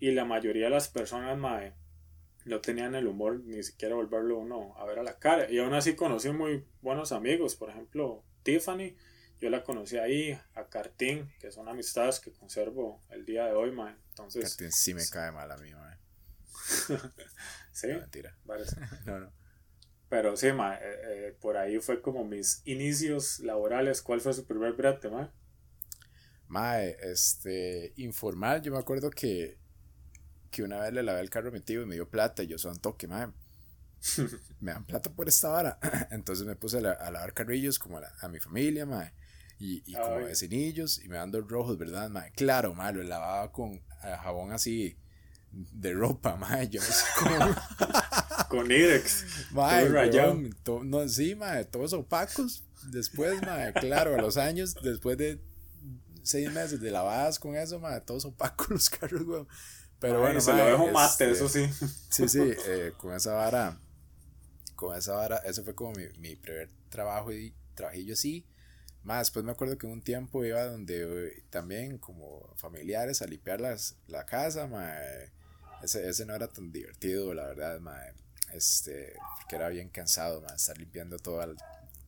[0.00, 1.74] y la mayoría de las personas, madre,
[2.44, 5.50] no tenían el humor ni siquiera volverlo uno a ver a la cara.
[5.50, 8.96] Y aún así conocí muy buenos amigos, por ejemplo, Tiffany,
[9.40, 13.72] yo la conocí ahí, a Cartín, que son amistades que conservo el día de hoy,
[13.72, 13.96] madre.
[14.10, 15.98] Entonces, Cartín sí me cae mal a mí, madre.
[17.72, 18.36] sí, No, mentira.
[19.06, 19.32] no, no.
[20.10, 24.02] Pero sí, ma, eh, eh, por ahí fue como mis inicios laborales.
[24.02, 25.32] ¿Cuál fue su primer brete, ma?
[26.48, 29.58] Mae, este, informal, yo me acuerdo que,
[30.50, 32.48] que una vez le lavé el carro a mi tío y me dio plata y
[32.48, 33.28] yo soy un toque, mae.
[34.60, 35.78] me dan plata por esta vara.
[36.10, 39.14] Entonces me puse a, lavar carrillos como a, a mi familia, mae.
[39.60, 42.32] Y, y como vecinillos y me dan dos rojos, ¿verdad, mae?
[42.32, 44.96] Claro, mae, lo lavaba con eh, jabón así
[45.50, 46.68] de ropa, mae.
[46.68, 47.54] Yo no sé cómo.
[48.48, 49.24] con Irex.
[49.52, 49.86] Mae,
[50.62, 52.64] todo no, sí, mae, todos opacos.
[52.90, 55.38] Después, mae, claro, a los años, después de
[56.22, 59.48] seis meses de lavadas con eso, mae, todos opacos los carros, weón.
[59.98, 61.68] Pero bueno, se lo dejo mate, eso sí.
[62.08, 63.78] Sí, sí, eh, con esa vara,
[64.74, 68.46] con esa vara, eso fue como mi, mi primer trabajo y trabajillo así.
[69.02, 73.60] Más, después me acuerdo que un tiempo iba donde eh, también como familiares a limpiar
[73.60, 75.30] las, la casa, mae.
[75.82, 78.12] Ese, ese no era tan divertido, la verdad, mae.
[78.52, 81.48] Este, porque era bien cansado, man, estar limpiando toda,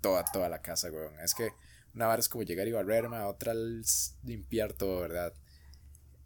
[0.01, 1.19] toda, toda la casa, weón.
[1.21, 1.51] Es que
[1.95, 5.33] una vara es como llegar y barrer, man, otra es limpiar todo, ¿verdad?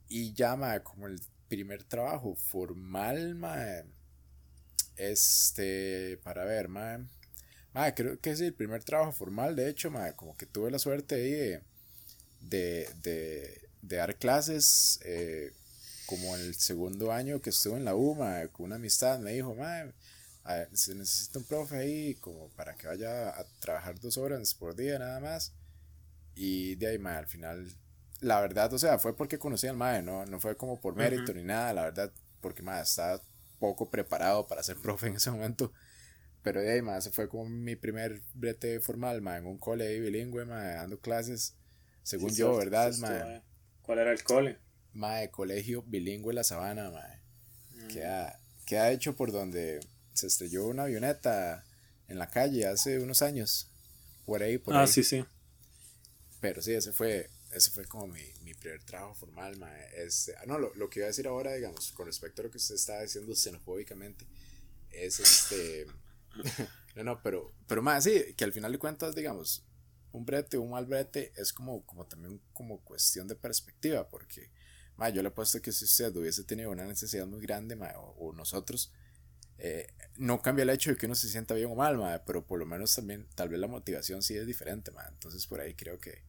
[0.08, 3.92] Y ya, man, como el primer trabajo formal, man,
[4.96, 7.08] este, para ver, man,
[7.76, 10.78] man, creo que es el primer trabajo formal, de hecho, man, como que tuve la
[10.78, 11.62] suerte ahí de,
[12.40, 15.52] de, de, de dar clases, eh,
[16.06, 19.94] como el segundo año que estuve en la UMA, con una amistad, me dijo, man,
[20.72, 24.98] se necesita un profe ahí como para que vaya a trabajar dos horas por día
[24.98, 25.52] nada más.
[26.34, 27.66] Y de ahí, mae, al final,
[28.20, 31.34] la verdad, o sea, fue porque conocí al mae, no, no fue como por mérito
[31.34, 33.20] ni nada, la verdad, porque mae, estaba
[33.58, 35.72] poco preparado para ser profe en ese momento.
[36.46, 40.74] Pero de ahí, fue como mi primer brete formal, mae, en un cole bilingüe, mae,
[40.74, 41.56] dando clases,
[42.04, 43.42] según yo, ¿verdad, mae?
[43.82, 44.56] ¿Cuál era el cole?
[44.92, 47.20] Mae, colegio bilingüe La Sabana, mae.
[47.74, 47.88] Mm.
[47.88, 49.80] Queda, queda hecho por donde
[50.12, 51.64] se estrelló una avioneta
[52.06, 53.68] en la calle hace unos años.
[54.24, 55.24] Por ahí, por ah, sí, sí.
[56.40, 59.58] Pero sí, ese fue, ese fue como mi, mi primer trabajo formal,
[59.96, 62.52] Este, ah, no, lo, lo, que iba a decir ahora, digamos, con respecto a lo
[62.52, 64.24] que usted estaba diciendo xenofóbicamente,
[64.92, 65.88] es este...
[66.96, 69.64] no, no, pero, pero más, sí, que al final de cuentas, digamos,
[70.12, 74.50] un brete o un mal brete es como, como también como cuestión de perspectiva, porque,
[74.96, 77.92] ma, yo le he puesto que si usted hubiese tenido una necesidad muy grande, ma,
[77.96, 78.92] o nosotros,
[79.58, 82.58] eh, no cambia el hecho de que uno se sienta bien o mal, pero por
[82.58, 86.22] lo menos también, tal vez la motivación sí es diferente, entonces por ahí creo que,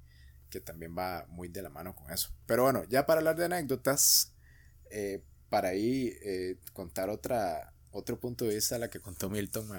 [0.50, 2.30] que, también va muy de la mano con eso.
[2.46, 4.34] Pero bueno, ya para hablar de anécdotas,
[4.92, 9.72] eh, para ahí eh, contar otra, otro punto de vista, la que contó Milton,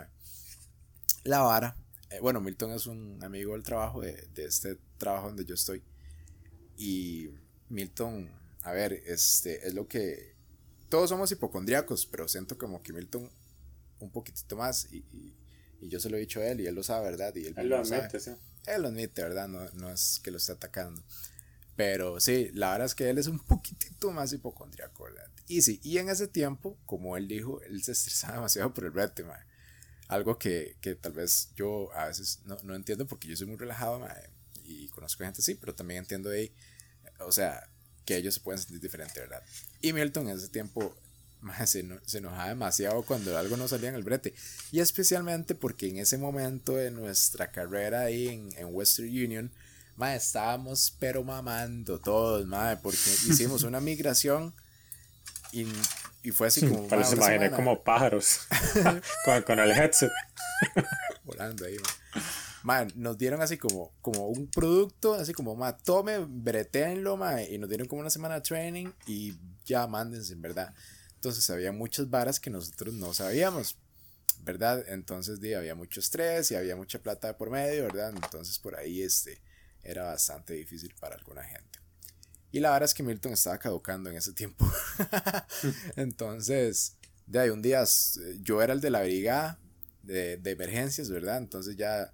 [1.28, 1.76] la vara.
[2.20, 5.82] bueno, Milton es un amigo del trabajo, de, de este trabajo donde yo estoy,
[6.76, 7.30] y
[7.68, 8.30] Milton,
[8.62, 10.34] a ver, este es lo que
[10.88, 13.28] todos somos hipocondriacos, pero siento como que Milton
[14.00, 15.34] un poquitito más y, y,
[15.88, 17.34] yo se lo he dicho a él y él lo sabe, ¿verdad?
[17.36, 18.32] Y él, lo admite, sí.
[18.66, 19.46] Él lo admite, ¿verdad?
[19.46, 21.02] No, no es que lo esté atacando.
[21.76, 25.30] Pero sí, la verdad es que él es un poquitito más hipocondriaco, ¿verdad?
[25.46, 28.90] Y sí, y en ese tiempo, como él dijo, él se estresaba demasiado por el
[28.90, 29.38] brete, man.
[30.08, 33.56] Algo que, que, tal vez yo a veces no, no entiendo porque yo soy muy
[33.56, 34.06] relajado,
[34.64, 36.52] y conozco gente así, pero también entiendo ahí,
[37.20, 37.68] o sea,
[38.04, 39.42] que ellos se pueden sentir diferente, ¿verdad?
[39.80, 40.96] Y Milton en ese tiempo
[41.66, 44.34] se, se, enojaba demasiado cuando algo no salía en el brete.
[44.72, 49.52] Y especialmente porque en ese momento de nuestra carrera ahí en, en Western Union,
[50.06, 52.98] estábamos pero mamando todos, ma, porque
[53.28, 54.54] hicimos una migración
[55.52, 55.66] y,
[56.28, 56.86] y fue así como...
[56.86, 58.40] Pero se imaginé como pájaros
[59.24, 60.12] con, con, el headset.
[61.24, 61.76] Volando ahí,
[62.62, 67.56] Man, nos dieron así como, como un producto, así como, ma, tome, bretenlo, ma, y
[67.56, 70.74] nos dieron como una semana de training y ya mándense, en verdad.
[71.14, 73.78] Entonces había muchas varas que nosotros no sabíamos,
[74.42, 74.84] ¿verdad?
[74.88, 78.12] Entonces, di, había mucho estrés y había mucha plata por medio, ¿verdad?
[78.14, 79.40] Entonces, por ahí, este,
[79.82, 81.78] era bastante difícil para alguna gente.
[82.50, 84.70] Y la verdad es que Milton estaba caducando en ese tiempo.
[85.96, 86.96] Entonces,
[87.26, 87.84] de ahí un día
[88.40, 89.58] yo era el de la brigada
[90.02, 91.36] de, de, emergencias, ¿verdad?
[91.36, 92.12] Entonces ya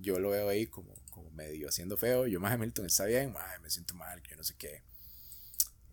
[0.00, 2.26] yo lo veo ahí como, como medio haciendo feo.
[2.26, 4.82] Yo, más Milton, está bien, me siento mal, que yo no sé qué.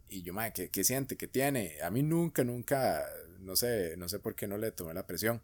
[0.09, 1.15] Y yo, madre, ¿qué, ¿qué, siente?
[1.15, 1.81] ¿Qué tiene?
[1.81, 3.05] A mí nunca, nunca,
[3.39, 5.41] no sé, no sé por qué no le tomé la presión.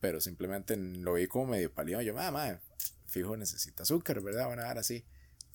[0.00, 2.02] Pero simplemente lo vi como medio pálido.
[2.02, 2.58] Yo, madre, madre,
[3.06, 4.48] fijo, necesita azúcar, ¿verdad?
[4.48, 5.04] Van a dar así.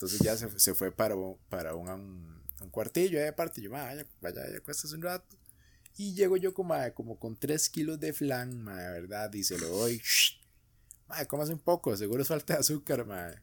[0.00, 1.14] Entonces ya se, se fue para,
[1.50, 3.60] para un, un, cuartillo de parte.
[3.60, 5.36] Yo, madre, vaya, vaya, cuestas un rato.
[5.98, 9.30] Y llego yo como, como con 3 kilos de flan, madre, ¿verdad?
[9.34, 10.00] Y se lo doy.
[11.06, 13.42] Madre, comas un poco, seguro es falta de azúcar, madre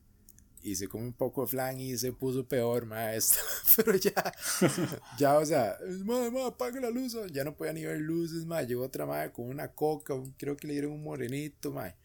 [0.67, 3.41] y se come un poco de flan y se puso peor, maestro.
[3.75, 4.33] Pero ya,
[5.17, 7.15] ya, o sea, madre, madre, apaga la luz.
[7.31, 8.67] Ya no podía ni ver luces, madre.
[8.67, 11.95] Llegó otra madre con una coca, creo que le dieron un morenito, madre.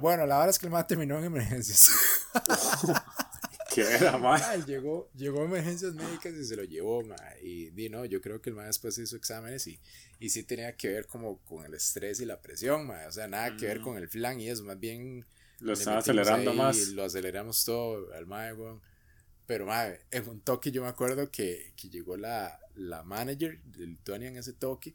[0.00, 1.90] Bueno, la verdad es que el madre terminó en emergencias.
[4.66, 7.40] Llegó, llegó a emergencias médicas y se lo llevó, madre.
[7.42, 9.78] Y di, no, yo creo que el madre después hizo exámenes y,
[10.18, 13.06] y sí tenía que ver como con el estrés y la presión, madre.
[13.06, 13.84] O sea, nada que ver mm.
[13.84, 15.24] con el flan y eso, más bien
[15.60, 16.88] lo están acelerando más.
[16.88, 18.54] Lo aceleramos todo al mae,
[19.46, 23.86] Pero mae, en un toque yo me acuerdo que, que llegó la, la manager de
[23.86, 24.94] Lituania en ese toque.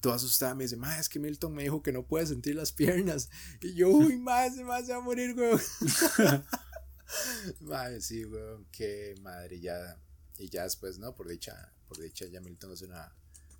[0.00, 2.72] Toda asustada me dice, mae, es que Milton me dijo que no puede sentir las
[2.72, 3.30] piernas.
[3.60, 5.60] Y yo, uy, mae, se me va a morir, weón.
[7.60, 9.98] mae, sí, weón, qué madre, ya.
[10.38, 11.14] Y ya después, ¿no?
[11.14, 13.14] Por dicha, por dicha ya Milton es una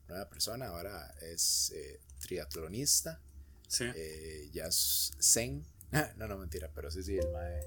[0.08, 0.68] nueva persona.
[0.68, 3.20] Ahora es eh, triatlonista.
[3.68, 3.84] Sí.
[3.94, 5.64] Eh, ya es zen
[6.16, 7.60] no, no, mentira, pero sí, sí, el mae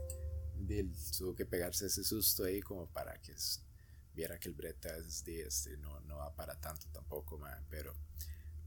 [1.17, 3.33] tuvo que pegarse ese susto ahí como para que
[4.13, 7.95] viera que el breta este, no, no va para tanto tampoco, mae, pero,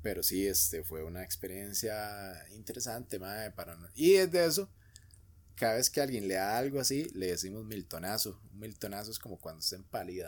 [0.00, 4.70] pero sí, este, fue una experiencia interesante, mae, para y desde eso,
[5.60, 9.38] cada vez que alguien le da algo así, le decimos miltonazo, un miltonazo es como
[9.38, 9.76] cuando está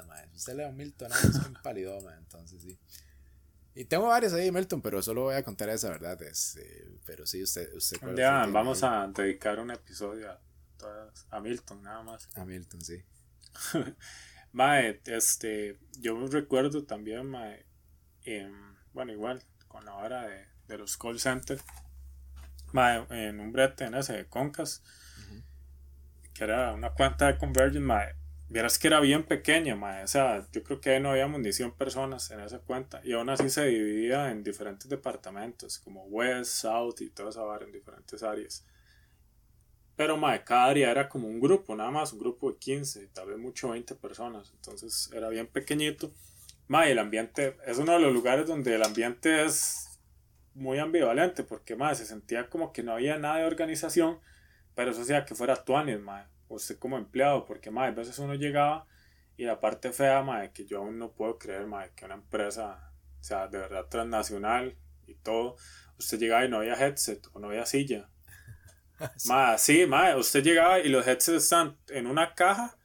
[0.06, 2.78] mae, si usted le da un miltonazo es empalidó, mae, entonces sí.
[3.74, 6.20] Y tengo varias ahí, Melton, pero solo voy a contar esa verdad.
[6.22, 7.72] Este, pero sí, usted.
[7.74, 10.38] usted ya, vamos a dedicar un episodio a,
[11.30, 12.28] a Milton, nada más.
[12.36, 13.02] A Milton, sí.
[14.52, 17.64] mae, este, yo recuerdo también, mae,
[18.92, 21.64] bueno, igual, con la hora de, de los call centers,
[22.72, 24.82] mae, en un brete en ese de Concas,
[26.42, 28.14] que era una cuenta de Convergent, mae,
[28.48, 30.02] Vieras que era bien pequeña, mae.
[30.02, 33.00] O sea, yo creo que no habíamos ni 100 personas en esa cuenta.
[33.02, 37.64] Y aún así se dividía en diferentes departamentos, como West, South y toda esa barra
[37.64, 38.66] en diferentes áreas.
[39.96, 43.28] Pero, mae, cada área era como un grupo, nada más, un grupo de 15, tal
[43.28, 44.52] vez mucho 20 personas.
[44.54, 46.12] Entonces era bien pequeñito.
[46.68, 49.98] Mae, el ambiente es uno de los lugares donde el ambiente es
[50.54, 54.18] muy ambivalente, porque, mae, se sentía como que no había nada de organización,
[54.74, 58.34] pero eso hacía que fuera tuanis, mae usted como empleado, porque más a veces uno
[58.34, 58.86] llegaba
[59.36, 62.92] y la parte fea, madre, que yo aún no puedo creer, madre, que una empresa,
[63.20, 64.76] o sea, de verdad transnacional
[65.06, 65.56] y todo,
[65.98, 68.08] usted llegaba y no había headset o no había silla.
[69.58, 72.76] sí, madre, usted llegaba y los headsets están en una caja,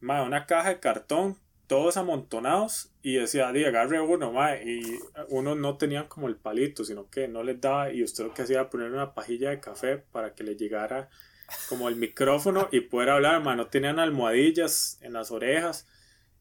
[0.00, 5.54] madre, una caja de cartón, todos amontonados y decía, di, agarre uno, madre, y uno
[5.54, 8.60] no tenían como el palito, sino que no les daba y usted lo que hacía
[8.60, 11.08] era poner una pajilla de café para que le llegara
[11.68, 13.56] como el micrófono y poder hablar, man.
[13.56, 15.86] No tenían almohadillas en las orejas.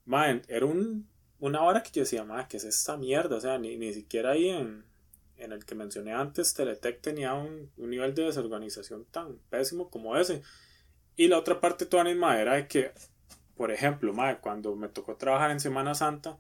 [0.05, 1.07] Man, era un,
[1.39, 3.37] una hora que yo decía, man, ¿qué es esta mierda?
[3.37, 4.85] O sea, ni, ni siquiera ahí en,
[5.37, 10.17] en el que mencioné antes, Teletec tenía un, un, nivel de desorganización tan pésimo como
[10.17, 10.43] ese.
[11.15, 12.91] Y la otra parte toda misma era de que,
[13.55, 16.39] por ejemplo, madre, cuando me tocó trabajar en Semana Santa,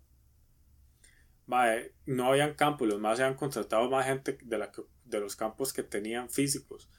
[1.45, 4.71] madre, no habían campos, los más habían contratado más gente de, la
[5.05, 6.89] de los campos que tenían físicos.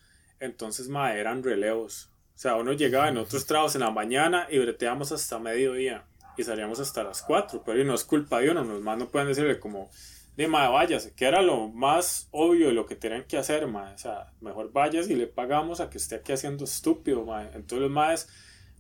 [0.43, 2.11] Entonces, ma, eran relevos.
[2.35, 6.05] O sea, uno llegaba en otros trabajos en la mañana y breteamos hasta mediodía
[6.37, 9.29] y salíamos hasta las 4, pero no es culpa de uno, los más no pueden
[9.29, 9.89] decirle como,
[10.37, 13.93] de ma, váyase, que era lo más obvio y lo que tenían que hacer, ma,
[13.95, 17.79] o sea, mejor vayas y le pagamos a que esté aquí haciendo estúpido, ma, entonces
[17.79, 18.29] los más,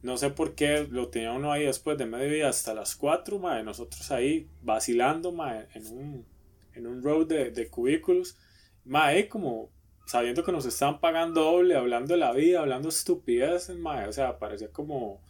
[0.02, 3.62] no sé por qué lo tenía uno ahí después de mediodía hasta las 4, ma,
[3.62, 6.26] nosotros ahí vacilando, ma, en un,
[6.74, 8.36] en un road de, de cubículos,
[8.84, 9.70] ma, como
[10.12, 14.38] sabiendo que nos estaban pagando doble, hablando de la vida, hablando estupideces, mae, o sea,
[14.38, 15.22] parecía como,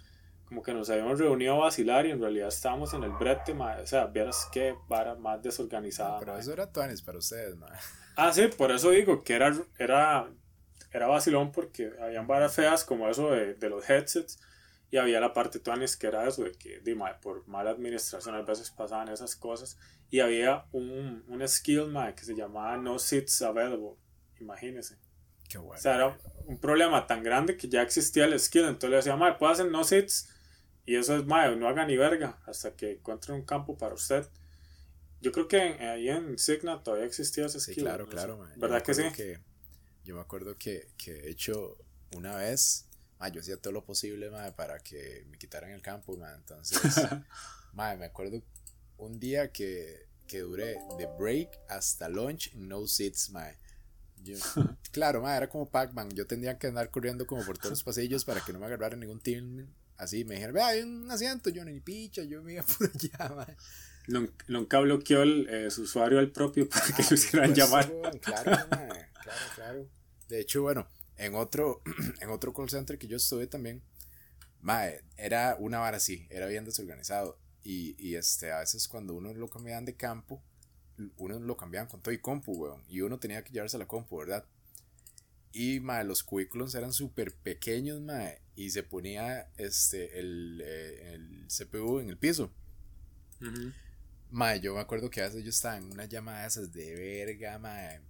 [0.44, 3.80] como que nos habíamos reunido a vacilar y en realidad estábamos en el brete, mae,
[3.80, 6.18] o sea, vieras qué vara más desorganizada.
[6.18, 7.70] pero eso era tuanis para ustedes, mae.
[8.16, 10.28] Ah, sí, por eso digo que era, era,
[10.90, 14.40] era vacilón porque habían varas feas como eso de, de los headsets
[14.90, 18.42] y había la parte tuanis que era eso de que de, por mala administración a
[18.42, 19.78] veces pasaban esas cosas
[20.10, 24.01] y había un, un skill mae, que se llamaba no seats available
[24.42, 24.96] imagínese.
[25.48, 25.74] Qué bueno.
[25.78, 28.64] O sea, era un problema tan grande que ya existía el skill.
[28.64, 30.28] Entonces le decía, mae, puede hacer no sits.
[30.86, 34.26] Y eso es, mae, no haga ni verga hasta que encuentre un campo para usted.
[35.20, 37.84] Yo creo que en- ahí en Signa todavía existía ese Sí, skill.
[37.84, 38.38] claro, no claro, sé.
[38.38, 38.56] mae.
[38.56, 39.02] ¿Verdad que sí?
[40.04, 41.76] yo me acuerdo que, que de hecho
[42.16, 42.86] una vez,
[43.18, 46.34] mae, yo hacía todo lo posible, mae, para que me quitaran el campo, mae.
[46.34, 46.80] Entonces,
[47.72, 48.42] mae, me acuerdo
[48.98, 53.56] un día que, que duré de break hasta lunch, no sits, mae.
[54.24, 54.36] Yo-
[54.90, 56.10] claro, mae, era como Pac-Man.
[56.10, 58.96] Yo tendría que andar corriendo como por todos los pasillos para que no me agarrara
[58.96, 59.66] ningún team.
[59.96, 61.50] Así me dijeron, vea, hay un asiento.
[61.50, 63.56] Yo ni picha, yo me iba por allá, mae.
[64.08, 67.56] Nun- Nunca bloqueó el, eh, su usuario al propio para que Ah, lo hicieran por
[67.58, 67.92] llamar.
[68.20, 69.88] Claro, claro, claro.
[70.28, 71.82] De hecho, bueno, en otro,
[72.20, 73.82] en otro call center que yo estuve también,
[74.60, 77.38] mae, era una vara así, era bien desorganizado.
[77.64, 80.42] Y, y este, a veces cuando uno lo cambiaban de campo,
[81.16, 82.82] uno lo cambiaban con todo y compu, weón.
[82.88, 84.44] Y uno tenía que llevarse la compu, ¿verdad?
[85.52, 88.40] Y mae, los cubículos eran súper pequeños, mae.
[88.56, 92.50] Y se ponía este, el, eh, el CPU en el piso.
[94.30, 96.94] Mae, yo me acuerdo que a veces yo estaba en una llamada de esas de
[96.94, 98.00] verga, mae.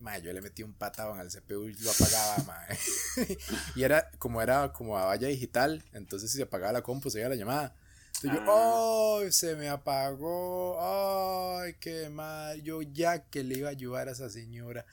[0.00, 3.38] Mae, yo le metí un patadón al CPU y lo apagaba, mae.
[3.76, 7.20] y era como era como a valla digital, entonces si se apagaba la compu se
[7.20, 7.74] iba la llamada.
[8.22, 9.32] Entonces yo, ¡ay!
[9.32, 11.74] se me apagó, ¡ay!
[11.80, 12.62] qué mal!
[12.62, 14.86] Yo ya que le iba a ayudar a esa señora.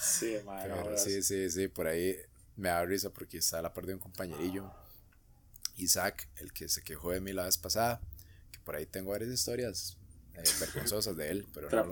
[0.00, 1.02] Sí, Pero jodas.
[1.02, 2.16] sí, sí, sí, por ahí
[2.56, 4.70] me da risa porque está la parte de un compañerillo,
[5.76, 8.00] Isaac, el que se quejó de mí la vez pasada,
[8.52, 9.96] que por ahí tengo varias historias
[10.34, 11.90] eh, vergonzosas de él, pero no.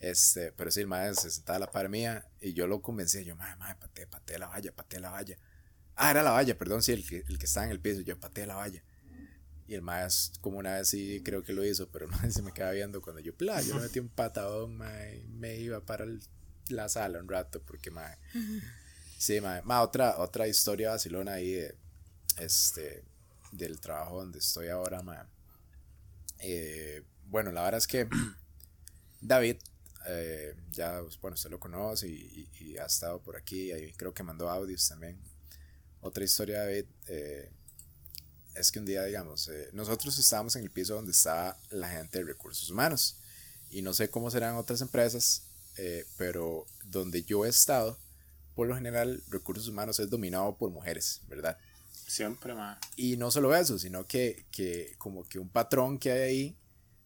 [0.00, 3.24] Este, pero sí, el maestro se sentaba a la par mía y yo lo convencí,
[3.24, 5.38] yo, madre, madre, patea, patea la valla, patea la valla.
[5.96, 8.18] Ah, era la valla, perdón, sí, el que, el que estaba en el piso, yo
[8.18, 8.82] patea la valla.
[9.66, 12.52] Y el maestro, como una vez sí creo que lo hizo, pero no se me
[12.52, 16.22] quedaba viendo cuando yo, pla, yo le metí un patadón, mae, me iba para el-
[16.68, 18.16] la sala un rato, porque, mae.
[19.18, 21.74] Sí, mae, mae, otra, otra historia vacilona ahí de,
[22.38, 23.04] este,
[23.52, 25.24] del trabajo donde estoy ahora, mae.
[26.40, 28.06] Eh, bueno, la verdad es que
[29.20, 29.56] David,
[30.08, 33.92] eh, ya, pues, bueno, usted lo conoce y, y- y ha estado por aquí, y
[33.92, 35.18] creo que mandó audios también.
[36.04, 37.50] Otra historia David eh,
[38.54, 42.18] es que un día, digamos, eh, nosotros estábamos en el piso donde estaba la gente
[42.18, 43.16] de recursos humanos,
[43.70, 45.44] y no sé cómo serán otras empresas,
[45.78, 47.98] eh, pero donde yo he estado,
[48.54, 51.56] por lo general, recursos humanos es dominado por mujeres, ¿verdad?
[52.06, 52.76] Siempre, mae.
[52.96, 56.56] Y no solo eso, sino que, que como que un patrón que hay ahí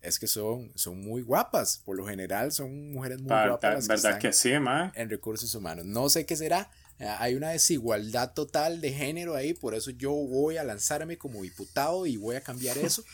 [0.03, 1.78] es que son, son muy guapas.
[1.84, 3.84] Por lo general son mujeres muy Pa- guapas.
[3.84, 4.90] que ¿Verdad están que sí, mae?
[4.94, 5.84] En recursos humanos.
[5.86, 6.70] No sé qué será.
[6.99, 9.55] Eh, Hay una desigualdad total de género ahí.
[9.55, 13.05] Por eso yo voy a lanzarme como diputado y voy a cambiar eso.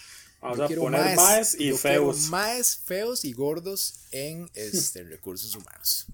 [0.40, 2.28] Vamos Yo a quiero poner maes y feos.
[2.28, 6.06] maes, feos y gordos en este, recursos humanos.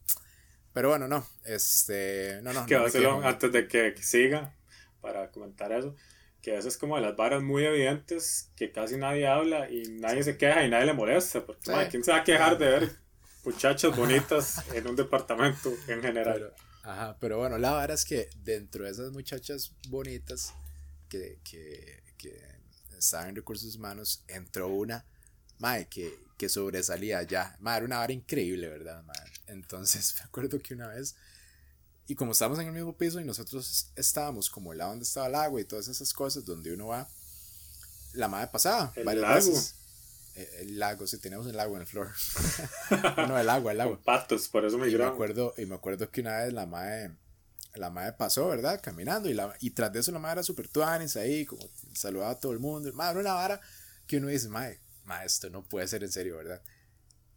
[0.72, 1.26] Pero bueno, no.
[1.44, 2.40] Este.
[2.42, 2.64] No, no.
[2.66, 4.54] que no antes de que, que siga,
[5.00, 5.96] para comentar eso,
[6.42, 10.22] que eso es como de las varas muy evidentes, que casi nadie habla y nadie
[10.22, 11.72] se queja y nadie le molesta, porque Sí.
[11.90, 12.90] ¿quién se va a quejar de ver
[13.44, 16.34] muchachas bonitas en un departamento en general?
[16.34, 16.54] Pero,
[16.90, 20.52] ajá, pero bueno, la verdad es que dentro de esas muchachas bonitas
[21.08, 22.40] que, que, que
[22.98, 25.04] estaban en recursos humanos, entró una,
[25.58, 27.56] mae, que, que sobresalía ya.
[27.60, 29.32] Mae, era una vara increíble, ¿verdad, mae?
[29.46, 31.16] Entonces, me acuerdo que una vez,
[32.06, 35.28] y como estábamos en el mismo piso y nosotros estábamos como el lado donde estaba
[35.28, 37.08] el agua y todas esas cosas, donde uno va,
[38.14, 38.92] la madre pasaba.
[38.96, 39.34] El varias lago.
[39.34, 39.74] veces.
[40.34, 42.10] Eh, El lago, sí, teníamos el lago en el flor.
[43.28, 43.96] no, el agua, el agua.
[43.96, 46.66] Con patos, por eso me Y me acuerdo, y me acuerdo que una vez la
[46.66, 47.12] madre,
[47.74, 48.80] la madre pasó, ¿verdad?
[48.82, 52.32] Caminando y, la, y tras de eso la madre era súper tuanis ahí, como saludaba
[52.32, 52.92] a todo el mundo.
[52.92, 53.60] Madre, una vara
[54.06, 56.62] que uno dice, madre, madre, esto no puede ser en serio, ¿verdad?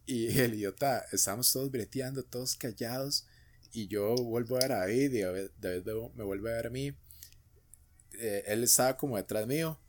[0.06, 3.26] Y el idiota, estábamos todos breteando, todos callados.
[3.72, 6.70] Y yo vuelvo a ver a David y David, David me vuelve a ver a
[6.70, 6.96] mí.
[8.12, 9.80] Eh, él estaba como detrás mío.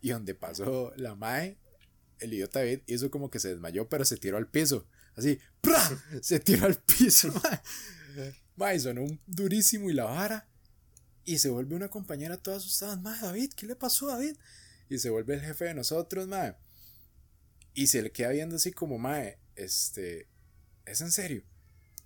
[0.00, 1.58] Y donde pasó la mae,
[2.20, 4.86] el idiota David hizo como que se desmayó, pero se tiró al piso.
[5.16, 5.82] Así, ¡pra!
[6.22, 7.32] Se tiró al piso,
[8.56, 8.78] mae.
[8.78, 10.48] Sonó un durísimo y la vara.
[11.24, 12.96] Y se vuelve una compañera toda asustada.
[12.96, 14.36] Mae, David, ¿qué le pasó a David?
[14.88, 16.54] Y se vuelve el jefe de nosotros, mae.
[17.74, 20.28] Y se le queda viendo así como, mae, este,
[20.86, 21.42] ¿es en serio?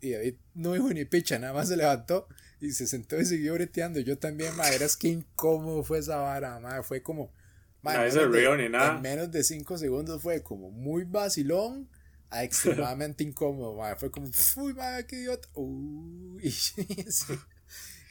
[0.00, 2.26] Y David no dijo ni picha, nada más se levantó
[2.60, 4.00] y se sentó y siguió breteando.
[4.00, 6.82] Yo también, mae, eras que incómodo fue esa vara, mae.
[6.82, 7.32] Fue como,
[8.06, 8.96] en se menos de- rió ni nada.
[8.96, 11.88] En menos de 5 segundos fue como muy vacilón
[12.30, 13.76] a extremadamente incómodo.
[13.98, 15.48] Fue como, uy, mae, qué idiota.
[15.54, 16.86] Uy, sí.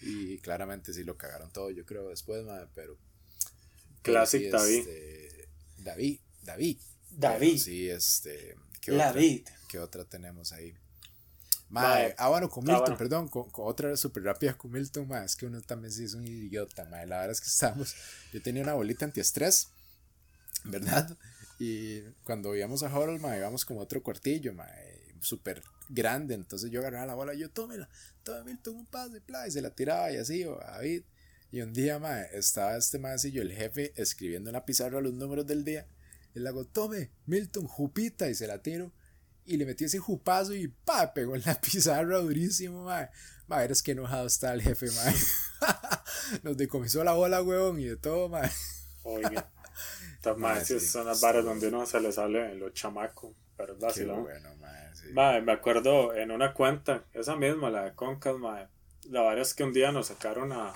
[0.02, 2.98] Y claramente sí lo cagaron todo, yo creo, después, mae, pero.
[4.02, 4.80] pero Classic sí, David.
[4.80, 6.78] este, David, David.
[7.12, 7.48] David.
[7.50, 8.56] Pero Sí, este.
[8.82, 9.48] ¿qué otra, David.
[9.68, 10.74] ¿Qué otra tenemos ahí?
[11.72, 15.46] Mae, ah, bueno, con Milton, perdón, con, otra súper rápida con Milton, mae, es que
[15.46, 17.08] uno también sí es un idiota, mae.
[17.08, 17.96] La verdad es que estábamos,
[18.34, 19.70] yo tenía una bolita antiestrés,
[20.66, 21.18] ¿verdad?
[21.60, 26.34] Y cuando íbamos a Harold, mae, íbamos como otro cuartillo, mae, súper grande.
[26.34, 27.88] Entonces yo agarraba la bola y yo, tómela,
[28.24, 31.04] tome Milton un pase, y se la tiraba y así, o David.
[31.54, 33.00] Y un día, mae, estaba este
[33.32, 35.88] yo el jefe, escribiendo en la pizarra los números del día.
[36.36, 38.92] Y le hago, tome, Milton, jupita, y se la tiro
[39.46, 43.10] y le metí ese jupazo y pa, pegó en la pizarra durísimo, mae.
[43.48, 45.16] Mae, eres que enojado está el jefe, mae.
[46.44, 48.50] Nos decomisó la bola, huevón, y de todo, mae.
[49.04, 49.36] Oye,
[50.16, 53.94] estas mae, sí, son las barras donde uno se le sale los chamacos, pero es
[53.94, 55.08] Qué bueno, mae, sí.
[55.14, 58.68] mae, me acuerdo en una cuenta, esa misma, la de Concas, mae.
[59.10, 60.72] La verdad es que un día nos sacaron a,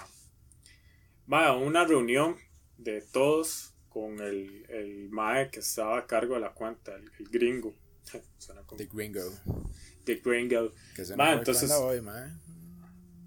[1.27, 2.37] mae, a una reunión
[2.77, 7.73] de todos con el, el mae que estaba a cargo de la cuenta, el gringo.
[8.37, 8.77] Suena como...
[8.77, 9.31] The Gringo.
[10.03, 10.71] The Gringo.
[10.95, 11.71] Que se ma, entonces...
[11.71, 12.39] hoy, ma.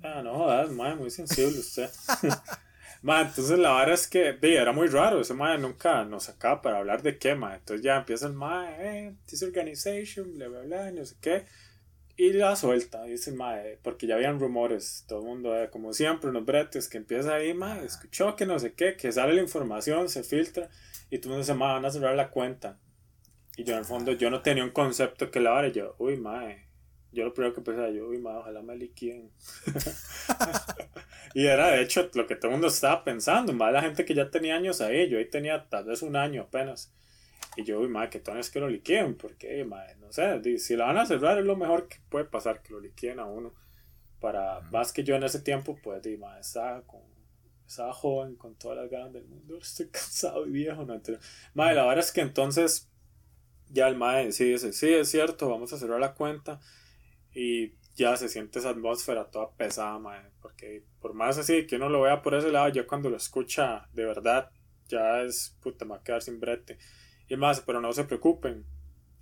[0.02, 1.90] Ah, no jodas, ma, muy sensible usted.
[3.02, 6.62] ma, entonces la verdad es que de, era muy raro, ese ma nunca nos sacaba
[6.62, 7.56] para hablar de qué, ma.
[7.56, 11.44] Entonces ya empieza el ma, eh, this organization, bla, bla, bla, no sé qué.
[12.20, 16.28] Y la suelta, dice mae, porque ya habían rumores, todo el mundo, eh, como siempre,
[16.28, 20.08] unos bretes, que empieza ahí, mae, escuchó que no sé qué, que sale la información,
[20.08, 20.68] se filtra,
[21.10, 22.76] y todo el mundo dice, mae, van a cerrar la cuenta.
[23.58, 26.16] Y yo en el fondo, yo no tenía un concepto que la y yo, uy,
[26.16, 26.68] mae.
[27.10, 29.32] Yo lo primero que pensaba, yo, uy, mae, ojalá me liquiden.
[31.34, 34.14] y era de hecho lo que todo el mundo estaba pensando, más la gente que
[34.14, 36.94] ya tenía años ahí, yo ahí tenía tal vez un año apenas.
[37.56, 40.86] Y yo, uy, mae, que es que lo liquiden, porque, mae, no sé, si la
[40.86, 43.52] van a cerrar es lo mejor que puede pasar, que lo liquiden a uno.
[44.20, 47.00] Para, más que yo en ese tiempo, pues, di, mae, estaba con
[47.66, 50.94] estaba joven con todas las ganas del mundo, estoy cansado y viejo, no
[51.54, 52.88] Madre, la verdad es que entonces
[53.70, 56.60] ya el mae sí dice, sí, es cierto, vamos a cerrar la cuenta
[57.34, 61.88] y ya se siente esa atmósfera toda pesada, mae, porque por más así que uno
[61.88, 64.50] lo vea por ese lado, ya cuando lo escucha de verdad,
[64.88, 66.78] ya es, puta, me va a quedar sin brete.
[67.28, 68.64] Y más, pero no se preocupen,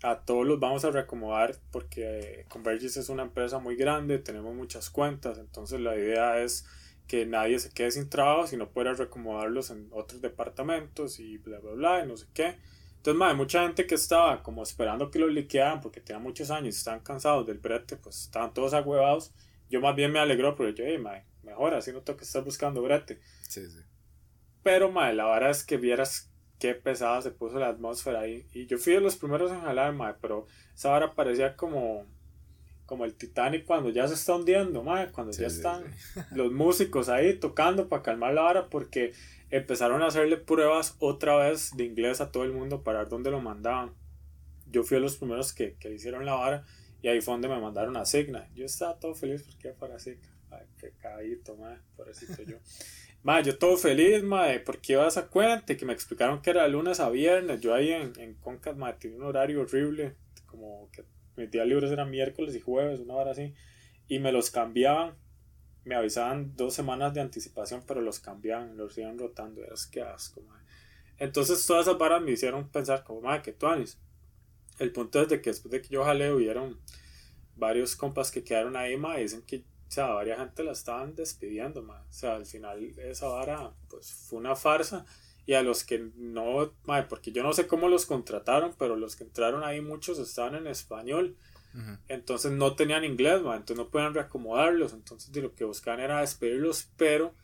[0.03, 4.91] a todos los vamos a reacomodar porque Convergys es una empresa muy grande, tenemos muchas
[4.91, 6.67] cuentas, entonces la idea es
[7.09, 11.73] que nadie se quede sin trabajo, sino pueda reacomodarlos en otros departamentos y bla, bla,
[11.73, 12.57] bla, y no sé qué.
[13.07, 16.75] Entonces, madre, mucha gente que estaba como esperando que lo liquearan porque tenía muchos años
[16.75, 19.33] y estaban cansados del brete, pues estaban todos agüevados.
[19.71, 22.43] Yo más bien me alegró porque yo, hey, madre, mejor así no tengo que estar
[22.43, 23.21] buscando brete.
[23.49, 23.79] Sí, sí.
[24.65, 28.49] Pero, madre, la verdad es que vieras qué pesada se puso la atmósfera ahí.
[28.53, 32.07] Y yo fui de los primeros en jalar, madre, pero esa hora parecía como
[32.87, 35.85] como el Titanic cuando ya se está hundiendo, madre, cuando ya están
[36.33, 39.13] los músicos ahí tocando para calmar la hora porque
[39.51, 43.31] empezaron a hacerle pruebas otra vez de inglés a todo el mundo para ver dónde
[43.31, 43.95] lo mandaban.
[44.71, 46.65] Yo fui a los primeros que, que hicieron la vara
[47.03, 48.49] y ahí fue donde me mandaron a Signa.
[48.55, 50.29] Yo estaba todo feliz porque iba para Signa.
[50.51, 52.59] Ay, pecadito, madre, pobrecito yo.
[53.23, 56.63] Madre, yo todo feliz, madre, porque iba a esa cuenta que me explicaron que era
[56.63, 57.61] de lunes a viernes.
[57.61, 60.15] Yo ahí en, en Concas, madre, tenía un horario horrible,
[60.47, 61.03] como que
[61.37, 63.53] mis días libres eran miércoles y jueves, una hora así,
[64.07, 65.17] y me los cambiaban
[65.87, 70.43] me avisaban dos semanas de anticipación, pero los cambiaban, los iban rotando, eras que asco,
[71.17, 73.69] Entonces todas esas varas me hicieron pensar como, madre, que tú
[74.81, 76.81] El punto es que después de que yo jalé hubieron
[77.55, 81.83] varios compas que quedaron ahí, madre, dicen que, o sea, varias gente la estaban despidiendo,
[81.83, 82.03] madre.
[82.11, 85.07] O sea, al final esa vara, pues, fue una farsa.
[85.47, 89.15] Y a los que no, madre, porque yo no sé cómo los contrataron, pero los
[89.15, 91.37] que entraron ahí muchos estaban en español.
[92.09, 94.93] Entonces no tenían inglés, entonces no podían reacomodarlos.
[94.93, 97.35] Entonces lo que buscaban era despedirlos, pero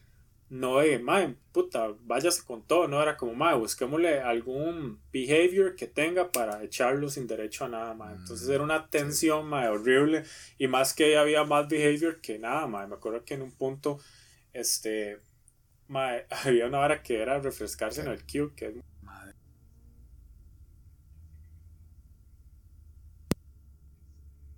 [0.52, 2.86] no de, madre, puta, váyase con todo.
[2.86, 7.94] No era como, madre, busquémosle algún behavior que tenga para echarlos sin derecho a nada,
[7.94, 8.18] madre.
[8.18, 10.24] Entonces era una tensión, madre, horrible.
[10.58, 12.88] Y más que había más behavior que nada, madre.
[12.88, 13.98] Me acuerdo que en un punto,
[14.52, 15.16] este,
[15.88, 18.74] madre, había una hora que era refrescarse en el queue, que es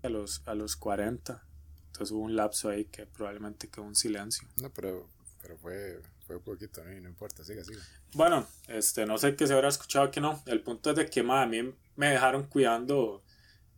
[0.04, 1.42] a los, a los 40.
[1.86, 4.46] Entonces hubo un lapso ahí que probablemente quedó un silencio.
[4.60, 5.08] No, pero,
[5.40, 6.90] pero fue, fue poquito, ¿no?
[7.00, 7.82] no importa, siga, siga.
[8.12, 10.42] Bueno, este, no sé qué se habrá escuchado que no.
[10.46, 13.22] El punto es de que a mí me dejaron cuidando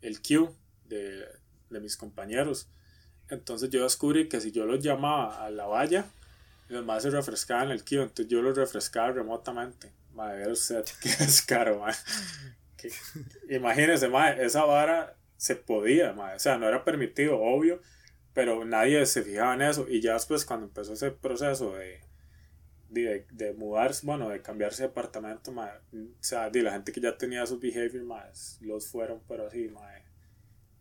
[0.01, 0.51] el queue
[0.87, 1.27] de,
[1.71, 2.69] de mis compañeros.
[3.29, 6.07] Entonces yo descubrí que si yo los llamaba a la valla,
[6.69, 8.03] los más se refrescaban el queue.
[8.03, 9.93] Entonces yo los refrescaba remotamente.
[10.15, 11.97] Madre, usted que es caro, madre.
[13.51, 17.81] imagínese, madre, esa vara se podía, o sea, no era permitido, obvio,
[18.33, 19.87] pero nadie se fijaba en eso.
[19.89, 22.01] Y ya después, cuando empezó ese proceso de,
[22.89, 25.65] de, de mudarse, bueno, de cambiarse de apartamento, o
[26.21, 29.71] sea, de la gente que ya tenía su behavior, más los fueron, pero así,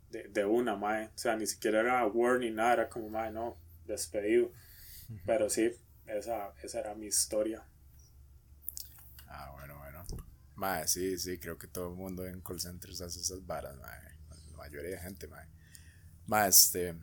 [0.10, 0.76] de, de una.
[0.76, 4.52] O sea, ni siquiera era warning, nada, era como, no, despedido.
[5.26, 5.72] Pero sí,
[6.08, 7.64] esa, esa era mi historia.
[9.28, 10.06] Ah, bueno, bueno.
[10.56, 14.15] Mae, sí, sí, creo que todo el mundo en call centers hace esas varas, mae.
[14.56, 15.48] La mayoría de gente, mae.
[16.28, 16.96] Mae, este.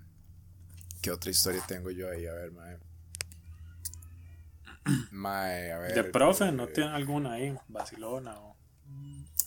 [1.02, 2.26] ¿Qué otra historia tengo yo ahí?
[2.26, 2.78] A ver, mae.
[5.12, 5.94] Mae, a ver.
[5.94, 6.50] ¿De profe?
[6.50, 7.56] ¿No eh, tienen alguna ahí?
[7.68, 8.56] ¿Barcelona o...?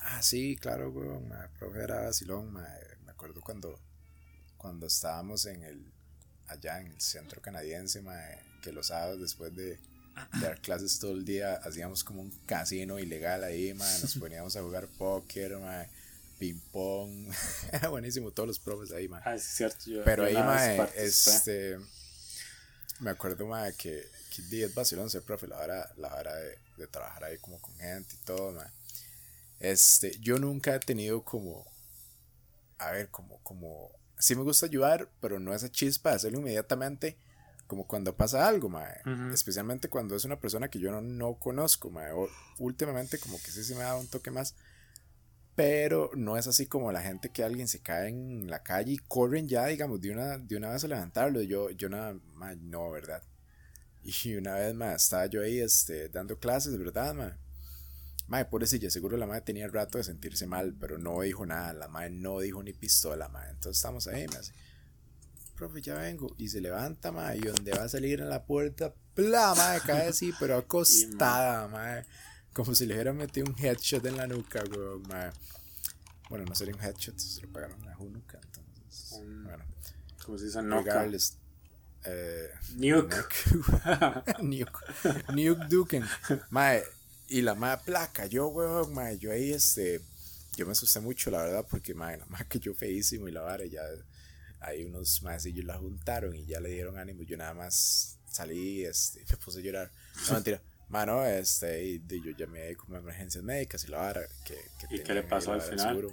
[0.01, 1.27] Ah, sí, claro, weón.
[1.27, 2.97] mae, profe era vacilón, mae.
[3.03, 3.79] Me acuerdo cuando,
[4.55, 5.91] cuando estábamos en el,
[6.47, 11.11] allá en el centro canadiense, mae, que los sábados después de, de dar clases todo
[11.11, 13.99] el día, hacíamos como un casino ilegal ahí, mae.
[14.01, 15.89] Nos poníamos a jugar póker, mae,
[16.37, 17.31] ping pong.
[17.71, 19.21] Era buenísimo, todos los profes ahí, mae.
[19.25, 19.85] Ah, es cierto.
[19.89, 21.05] Yo, Pero yo ahí, participé.
[21.05, 21.77] este.
[22.99, 26.87] Me acuerdo, mae, que, que es vacilón ser profe, la hora, la hora de, de
[26.87, 28.69] trabajar ahí como con gente y todo, mae.
[29.59, 31.65] Este, yo nunca he tenido como.
[32.77, 33.91] A ver, como, como.
[34.17, 37.17] Sí me gusta ayudar, pero no esa chispa de hacerlo inmediatamente,
[37.67, 39.01] como cuando pasa algo, mae.
[39.05, 39.33] Ujú.
[39.33, 42.11] Especialmente cuando es una persona que yo no, no conozco, mae.
[42.13, 42.29] O,
[42.59, 44.55] últimamente, como que sí se me ha dado un toque más.
[45.55, 48.97] Pero no es así como la gente que alguien se cae en la calle y
[48.97, 51.41] corren ya, digamos, de una, de una vez a levantarlo.
[51.41, 53.23] Yo, yo nada, ma, no, ¿verdad?
[54.03, 57.37] Y una vez más estaba yo ahí este, dando clases, ¿verdad, ma?
[58.27, 61.73] Madre, pobrecilla, seguro la madre tenía rato de sentirse mal, pero no dijo nada.
[61.73, 63.51] La madre no dijo ni pistola, madre.
[63.51, 64.51] Entonces estamos ahí, me hace,
[65.55, 66.35] profe, ya vengo.
[66.37, 69.53] Y se levanta, madre, y donde va a salir en la puerta, ¡pla!
[69.55, 72.05] Madre, cae así, pero acostada, madre.
[72.55, 75.33] Como si le hubiera metido un headshot en la nuca, weón, madre.
[76.29, 79.19] Bueno, no sería un headshot, se lo pagaron a nuca, entonces.
[79.43, 79.65] Bueno,
[80.25, 80.61] ¿Cómo se dice?
[80.61, 81.37] Regardless.
[82.05, 83.15] Eh, Nuke.
[84.41, 85.33] Nuke.
[85.33, 86.05] Nuke Duken.
[86.49, 86.81] Mae,
[87.27, 89.99] y la mae placa, yo, weón, mae, yo ahí, este,
[90.55, 93.41] yo me asusté mucho, la verdad, porque, mae, la mae que yo feísimo y la
[93.41, 93.81] vara, ya,
[94.61, 99.25] ahí unos maecillos la juntaron y ya le dieron ánimo, yo nada más salí, este,
[99.29, 99.91] me puse a llorar.
[100.27, 100.61] No, mentira.
[100.89, 104.95] Mano, este, y, y yo llamé como a emergencias médicas y la vara, que, que
[104.95, 105.79] ¿Y qué le pasó al final?
[105.95, 106.11] seguro.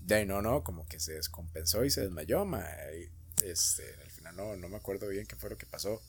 [0.00, 3.04] De ahí no, no, como que se descompensó y se desmayó, mae.
[3.04, 6.02] y, Este, al final no, no me acuerdo bien qué fue lo que pasó.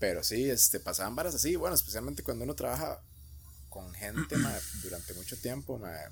[0.00, 3.02] Pero sí, este, pasaban varas así, bueno, especialmente cuando uno trabaja
[3.68, 6.08] con gente, mae, durante mucho tiempo, mae.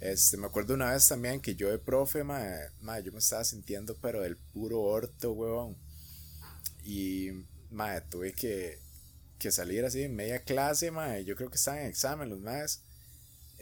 [0.00, 3.44] Este, me acuerdo una vez también que yo de profe, mae, mae, yo me estaba
[3.44, 5.76] sintiendo, pero del puro orto, huevón.
[6.82, 7.30] Y,
[7.70, 8.80] mae, tuve que,
[9.42, 11.24] que salir así en media clase, mae.
[11.24, 12.82] Yo creo que estaban en examen los maes.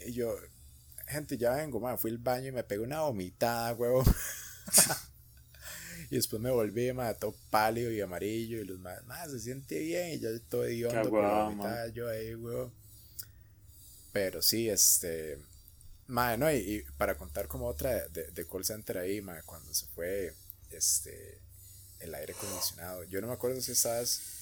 [0.05, 0.35] Y yo,
[1.07, 1.97] gente, ya vengo, mae.
[1.97, 4.05] Fui al baño y me pegué una vomitada, huevón.
[6.11, 8.59] y después me volví, mae, todo pálido y amarillo.
[8.59, 10.11] Y los maes, mae, se siente bien.
[10.11, 12.71] Y yo todo hediondo por la vomitada, yo ahí, huevón.
[14.13, 15.39] Pero sí, este.
[16.07, 19.41] Mae, no, y, y para contar como otra de, de, de call center ahí, mae,
[19.43, 20.33] cuando se fue
[20.69, 21.41] este
[22.01, 23.03] el aire acondicionado.
[23.05, 24.40] Yo no me acuerdo si estabas.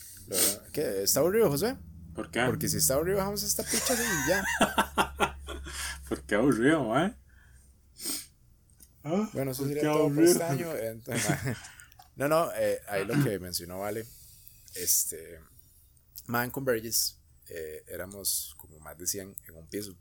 [0.72, 1.04] ¿Qué?
[1.04, 1.78] ¿Está aburrido, José?
[2.16, 2.44] ¿Por qué?
[2.46, 4.46] Porque si está aburrido, bajamos esta picha así y ya.
[6.10, 7.14] ¿Por qué aburrido, eh?
[9.04, 10.76] Ah, Bueno, eso ¿por sería todo por este año.
[10.76, 11.56] Entonces, mae,
[12.16, 14.06] no, no, eh, ahí lo que mencionó Vale.
[14.76, 15.40] Este.
[16.28, 17.18] mae, en Converges
[17.48, 19.96] eh, éramos como más de 100 en un piso,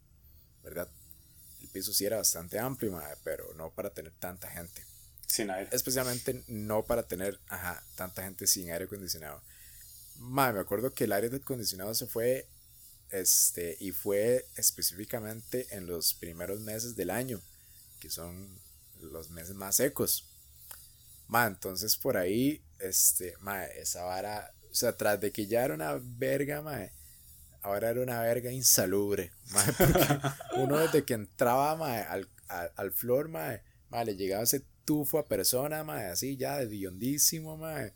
[0.63, 0.89] ¿verdad?
[1.63, 4.85] El piso sí era bastante amplio, mae, pero no para tener tanta gente.
[5.27, 5.69] Sin aire.
[5.73, 9.43] especialmente no para tener ajá, tanta gente sin aire acondicionado.
[10.19, 12.49] Madre, me acuerdo que el aire acondicionado se fue
[13.11, 17.41] este y fue específicamente en los primeros meses del año,
[18.01, 18.59] que son
[19.01, 20.27] los meses más secos.
[21.29, 25.75] Ma, entonces por ahí este, ma, esa vara, o sea, tras de que ya era
[25.75, 26.81] una verga, ma,
[27.63, 30.19] ahora era una verga insalubre, ma, porque
[30.57, 33.61] uno desde que entraba ma, al, al, al flor, ma,
[33.91, 37.93] ma, le llegaba ese tufo a persona, ma, así ya de biondísimo, ma.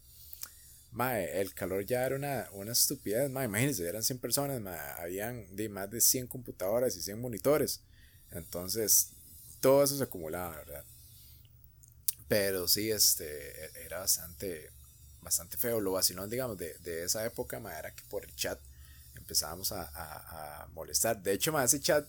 [0.93, 3.45] Ma, el calor ya era una, una estupidez, ma.
[3.45, 4.77] Imagínense, eran 100 personas, ma.
[4.97, 7.81] Habían de más de 100 computadoras y 100 monitores.
[8.31, 9.11] Entonces,
[9.61, 10.85] todo eso se acumulaba, ¿verdad?
[12.29, 14.71] Pero sí, este, era bastante,
[15.21, 15.81] bastante feo.
[15.81, 18.59] Lo vacilón, digamos, de, de esa época, ma, era que por el chat
[19.17, 21.23] empezábamos a, a, a molestar.
[21.23, 22.09] De hecho, ma, ese chat,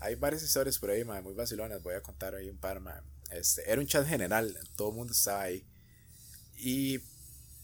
[0.00, 1.82] hay varias historias por ahí, ma, muy vacilonas.
[1.82, 3.02] Voy a contar ahí un par, ma.
[3.30, 5.66] Este, era un chat general, todo el mundo estaba ahí.
[6.56, 7.00] Y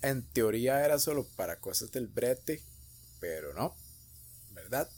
[0.03, 2.63] en teoría era solo para cosas del brete,
[3.21, 3.75] pero no,
[4.53, 4.89] ¿verdad?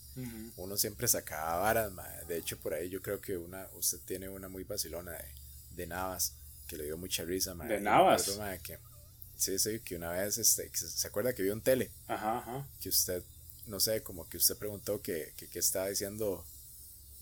[0.56, 2.06] Uno siempre sacaba varas, ma.
[2.28, 5.24] De hecho, por ahí yo creo que una, usted tiene una muy vacilona de,
[5.70, 6.34] de Navas,
[6.68, 7.64] que le dio mucha risa, ma.
[7.66, 8.22] ¿De Navas?
[8.22, 8.78] acuerdo, ma, que,
[9.36, 12.38] sí, sí, que una vez, este, que se, se acuerda que vio un tele, Ajá,
[12.38, 12.66] ajá.
[12.80, 13.22] que usted,
[13.66, 16.44] no sé, como que usted preguntó que, que, que estaba diciendo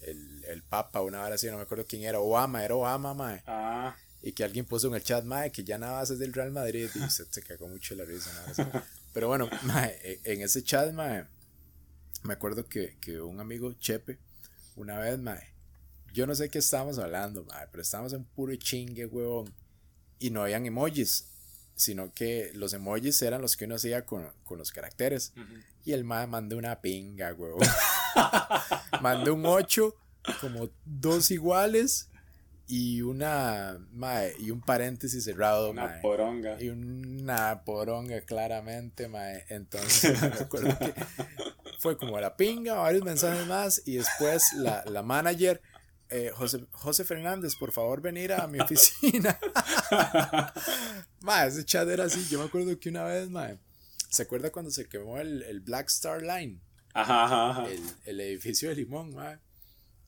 [0.02, 3.42] el, el Papa, una hora así, no me acuerdo quién era, Obama, era Obama, ma.
[3.46, 6.52] Ah, y que alguien puso en el chat, mae, que ya nada es del Real
[6.52, 8.30] Madrid y se, se cagó mucho la risa.
[8.56, 11.26] Nada Pero bueno, mae, e, en ese chat, mae,
[12.22, 14.18] me acuerdo que, que un amigo, Chepe,
[14.76, 15.52] una vez, mae,
[16.12, 19.52] yo no sé qué estábamos hablando, mae, pero estábamos en puro chingue, huevón,
[20.18, 21.26] y no habían emojis
[21.74, 25.32] sino que los emojis eran los que uno hacía con, con los caracteres.
[25.84, 27.66] Y el mae mandó una pinga, huevón.
[29.02, 29.94] mandó un 8,
[30.40, 32.08] como dos iguales
[32.74, 36.56] y una mae, y un paréntesis cerrado, una poronga.
[36.58, 39.44] Y una poronga, claramente, mae.
[39.50, 40.94] Entonces, me acuerdo que
[41.80, 45.60] fue como la pinga, varios mensajes más, y después la, la manager
[46.08, 49.38] eh, José, José Fernández, por favor venir a mi oficina.
[51.20, 52.26] ma, ese chat era así.
[52.30, 53.50] Yo me acuerdo que una vez, ma,
[54.08, 56.58] ¿se acuerda cuando se quemó el, el Black Star Line?
[56.94, 57.70] Ajá, ajá, ajá.
[57.70, 59.38] El, el, edificio de Limón, ma.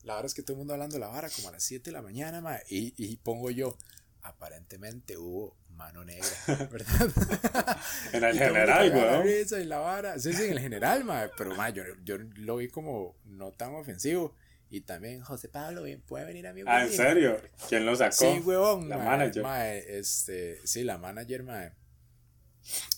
[0.05, 1.89] La verdad es que todo el mundo hablando de la vara como a las 7
[1.89, 2.59] de la mañana, ma.
[2.69, 3.75] Y, y pongo yo,
[4.21, 6.29] aparentemente hubo mano negra,
[6.71, 7.79] ¿verdad?
[8.13, 9.45] en el general, güey.
[9.51, 10.19] En la vara.
[10.19, 11.29] Sí, sí, en el general, ma.
[11.35, 14.35] Pero, ma, yo, yo lo vi como no tan ofensivo.
[14.69, 17.39] Y también José Pablo puede venir a mi Ah, ¿en serio?
[17.67, 18.15] ¿Quién lo sacó?
[18.15, 18.89] Sí, huevón.
[18.89, 19.41] La manager.
[19.41, 21.71] Mae, este, sí, la manager, mae.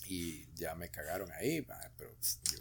[0.06, 2.10] Y ya me cagaron ahí, mae, pero
[2.50, 2.58] yo,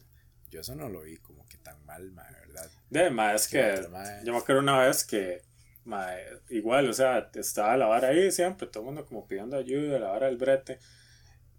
[0.51, 2.46] yo, eso no lo vi como que tan mal, ¿verdad?
[2.89, 3.81] De, mae, es que
[4.23, 5.41] yo me acuerdo una vez que,
[5.83, 9.99] mae, igual, o sea, estaba la vara ahí siempre, todo el mundo como pidiendo ayuda,
[9.99, 10.79] la vara del brete.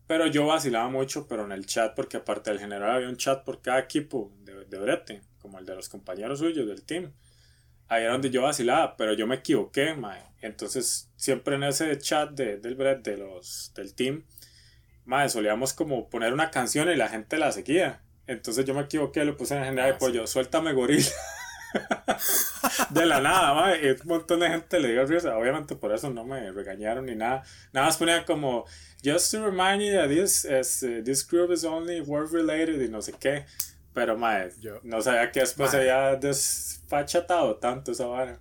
[0.06, 3.44] Pero yo vacilaba mucho, pero en el chat, porque aparte del general había un chat
[3.44, 7.12] por cada equipo de, de brete, como el de los compañeros suyos del team
[7.88, 10.22] ahí era donde yo vacilaba, pero yo me equivoqué, mae.
[10.40, 14.24] Entonces, siempre en ese chat de, del Brett, de los, del team,
[15.04, 18.02] mae, solíamos como poner una canción y la gente la seguía.
[18.28, 21.08] Entonces yo me equivoqué, lo puse en general de ah, pollo, suéltame gorila.
[22.90, 23.76] de la nada.
[23.78, 25.36] Y un montón de gente le dio risa.
[25.36, 27.42] Obviamente por eso no me regañaron ni nada.
[27.72, 28.66] Nada más ponía como,
[29.02, 33.00] just to remind you that this, uh, this group is only work related y no
[33.00, 33.46] sé qué.
[33.94, 38.38] Pero, mae, yo, no sabía que después se había desfachatado tanto esa vara.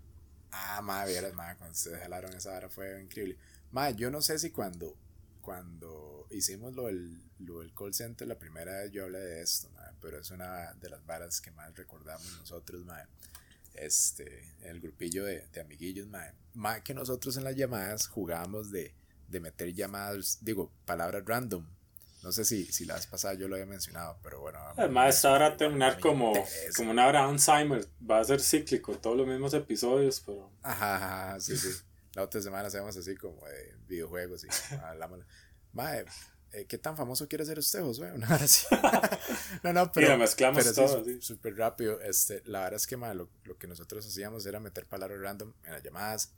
[0.52, 3.38] Ah, mae, vieras, mae, cuando se jalaron esa vara fue increíble.
[3.72, 4.96] Mae, yo no sé si cuando,
[5.42, 9.70] cuando hicimos lo del, lo del call center, la primera vez yo hablé de esto,
[10.02, 13.06] pero es una de las varas que más recordamos nosotros, mae.
[13.74, 16.34] Este, el grupillo de, de amiguillos, mae.
[16.54, 18.96] Mae, que nosotros en las llamadas jugábamos de,
[19.28, 21.66] de meter llamadas, digo, palabras random
[22.24, 24.60] no sé si, si la vez pasada yo lo había mencionado, pero bueno.
[24.76, 26.34] Además, esta hora terminar como,
[26.76, 27.88] como una hora Alzheimer.
[28.10, 30.52] Va a ser cíclico, todos los mismos episodios, pero.
[30.64, 31.70] Ajá, ajá, sí, sí.
[32.14, 34.48] La otra semana hacemos así como de videojuegos y
[34.84, 35.20] hablamos.
[35.74, 36.06] Mae,
[36.52, 38.12] eh, ¿qué tan famoso quiere ser usted, Josué?
[38.16, 38.66] Una hora así.
[39.64, 40.14] no, no, pero.
[40.14, 41.04] Y mezclamos pero todo.
[41.22, 42.02] Súper rápido.
[42.02, 45.54] Este, la verdad es que mae, lo, lo, que nosotros hacíamos era meter palabras random
[45.66, 46.32] en las llamadas.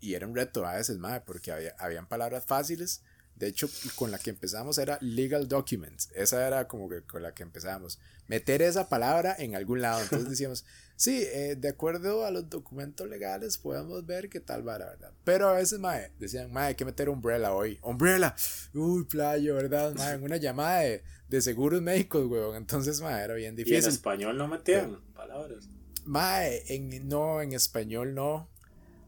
[0.00, 3.02] Y era un reto a veces, mae, porque había, habían palabras fáciles
[3.38, 6.10] de hecho, con la que empezamos era legal documents.
[6.14, 8.00] Esa era como que con la que empezamos.
[8.26, 10.02] Meter esa palabra en algún lado.
[10.02, 10.64] Entonces decíamos,
[10.98, 15.12] sí, eh, de acuerdo a los documentos legales podemos ver qué tal va, ¿verdad?
[15.24, 17.78] Pero a veces, mae, decían, mae, hay que meter umbrella hoy.
[17.82, 18.34] Umbrella.
[18.74, 19.94] Uy, playo, ¿verdad?
[19.96, 22.56] Mae, en una llamada de, de seguros médicos, weón.
[22.56, 23.80] Entonces, mae, era bien difícil.
[23.80, 25.68] ¿Y en español no metían palabras?
[26.04, 28.50] Mae, en, no, en español no.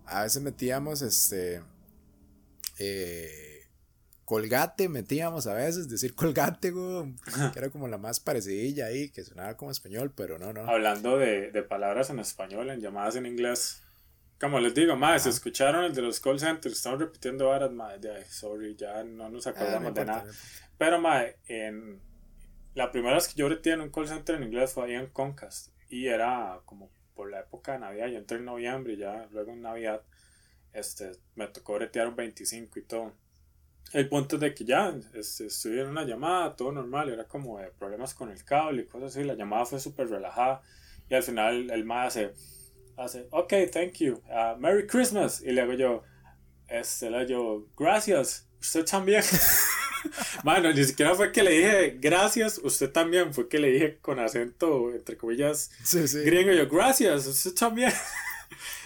[0.07, 1.63] A veces metíamos, este...
[2.79, 3.50] Eh,
[4.31, 7.17] Colgate metíamos a veces, decir colgate, güey,
[7.53, 10.71] que era como la más parecidilla ahí, que sonaba como español, pero no, no.
[10.71, 13.83] Hablando de, de palabras en español, en llamadas en inglés,
[14.41, 18.77] como les digo, más, escucharon el de los call centers, estamos repitiendo varas, madre, sorry,
[18.77, 20.25] ya no nos ah, acordamos de nada.
[20.79, 22.01] Pero, madre, en
[22.77, 25.09] la primera vez que yo retí en un call center en inglés fue ahí en
[25.09, 29.27] Concast, y era como por la época de Navidad, yo entré en noviembre y ya
[29.33, 30.03] luego en Navidad,
[30.73, 33.13] este, me tocó bretear un 25 y todo
[33.93, 37.71] el punto de que ya este, estuve en una llamada, todo normal, era como de
[37.73, 40.63] problemas con el cable y cosas así, la llamada fue súper relajada
[41.09, 42.33] y al final el MA hace,
[42.97, 46.03] hace, ok, thank you, uh, Merry Christmas, y le hago yo,
[46.69, 49.23] este, le yo, gracias, usted también.
[50.45, 54.19] Bueno, ni siquiera fue que le dije gracias, usted también, fue que le dije con
[54.19, 56.21] acento, entre comillas, sí, sí.
[56.21, 57.93] gringo, yo, gracias, usted también.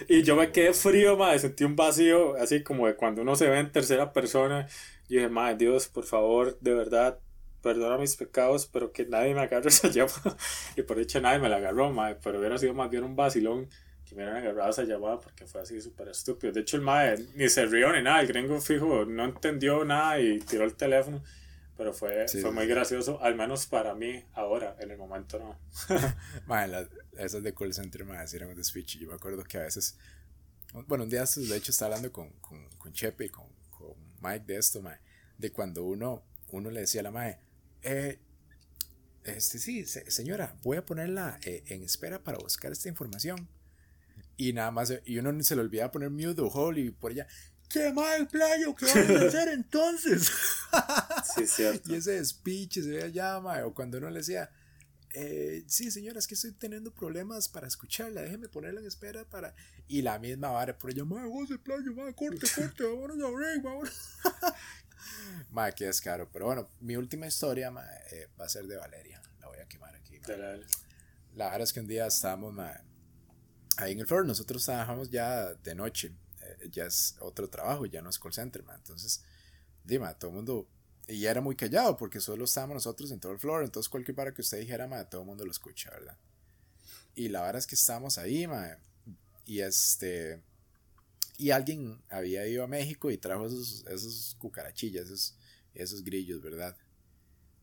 [0.08, 3.48] y yo me quedé frío, madre, sentí un vacío, así como de cuando uno se
[3.48, 4.68] ve en tercera persona
[5.08, 7.18] y dije, madre Dios, por favor, de verdad,
[7.62, 10.36] perdona mis pecados, pero que nadie me agarre esa llamada.
[10.76, 13.68] y por hecho nadie me la agarró, madre, pero hubiera sido más bien un vacilón
[14.04, 16.52] que me hubieran agarrado esa llamada porque fue así súper estúpido.
[16.52, 20.20] De hecho, el madre ni se rió ni nada, el gringo fijo no entendió nada
[20.20, 21.22] y tiró el teléfono.
[21.76, 25.58] Pero fue, fue muy gracioso, al menos para mí ahora, en el momento no.
[26.46, 28.62] madre, esas de call center, madre, eran un.
[28.62, 29.96] Yo me acuerdo que a veces
[30.86, 34.44] Bueno, un día, de hecho, estaba hablando con, con, con Chepe y con, con, Mike
[34.46, 34.82] de esto,
[35.38, 36.22] de cuando uno,
[36.52, 37.38] uno le decía a la mae,
[37.82, 38.18] eh,
[39.24, 43.48] este, sí, señora, voy a ponerla eh, en espera para buscar esta información.
[44.36, 47.26] Y nada más, y uno se le olvidaba poner mute o hold y por allá,
[47.74, 48.72] ¡Qué mal playo!
[48.72, 50.30] ¿Qué vamos a hacer entonces?
[51.34, 51.92] Sí, cierto.
[51.92, 54.48] y ese speech se veía llama, o cuando uno le decía,
[55.12, 59.54] eh, sí, señora, es que estoy teniendo problemas para escucharla, déjeme ponerla en espera para.
[59.88, 63.30] Y la misma vara por ella, madre, vos de playo, madre, corte, corte, vámonos a
[63.30, 64.18] break, vámonos.
[65.50, 66.28] madre, que es caro.
[66.32, 67.72] Pero bueno, mi última historia
[68.12, 69.20] eh, va a ser de Valeria.
[69.40, 70.20] La voy a quemar aquí.
[71.34, 72.54] La verdad es que un día estábamos
[73.78, 76.14] ahí en el foro, nosotros trabajamos ya de noche.
[76.70, 79.22] Ya es otro trabajo, ya no es call center, Entonces,
[79.84, 80.68] dime, todo el mundo
[81.06, 83.64] y ya era muy callado porque solo estábamos nosotros en todo el floor.
[83.64, 86.16] Entonces, cualquier para que usted dijera, madre, todo el mundo lo escucha, ¿verdad?
[87.14, 88.78] Y la verdad es que estábamos ahí, madre.
[89.44, 90.42] Y este.
[91.36, 95.36] Y alguien había ido a México y trajo esos, esos cucarachillas, esos,
[95.74, 96.76] esos grillos, ¿verdad?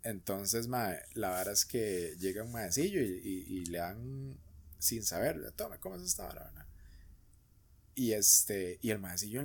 [0.03, 4.37] Entonces, madre, la verdad es que llega un maecillo y, y, le dan
[4.77, 6.67] sin saber, toma, ¿cómo es esta verdad?
[7.95, 9.43] Y este, y el maecillo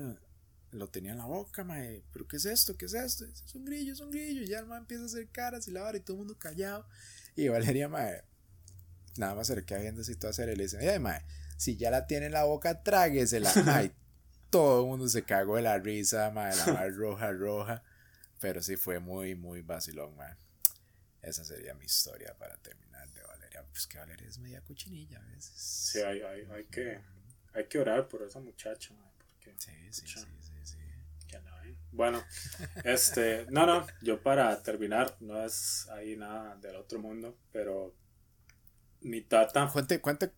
[0.72, 2.02] lo tenía en la boca, mae.
[2.12, 2.76] ¿Pero qué es esto?
[2.76, 3.24] ¿Qué es esto?
[3.24, 4.42] Es un grillo, es un grillo.
[4.42, 6.38] Y ya el mae empieza a hacer caras y la vara y todo el mundo
[6.38, 6.86] callado.
[7.34, 8.22] Y Valeria, mae,
[9.16, 11.24] nada más se le queda viendo así toda seria y le dice, ay, mae,
[11.56, 13.52] si ya la tiene en la boca, tráguesela.
[13.66, 13.92] Ay,
[14.50, 17.82] todo el mundo se cagó de la risa, mae, la mar roja, roja.
[18.40, 20.36] Pero sí fue muy, muy vacilón, mae.
[21.22, 23.64] Esa sería mi historia para terminar de Valeria.
[23.70, 25.52] Pues que Valeria es media cochinilla a veces.
[25.56, 27.00] Sí, hay, hay, hay que,
[27.56, 29.54] hay que orar por esa muchacha, mae.
[29.56, 30.26] sí, sí, sí.
[31.96, 32.22] Bueno,
[32.84, 37.94] este, no, no, yo para terminar, no es ahí nada del otro mundo, pero
[39.00, 39.70] mi tata.
[39.72, 40.30] Cuente, cuente.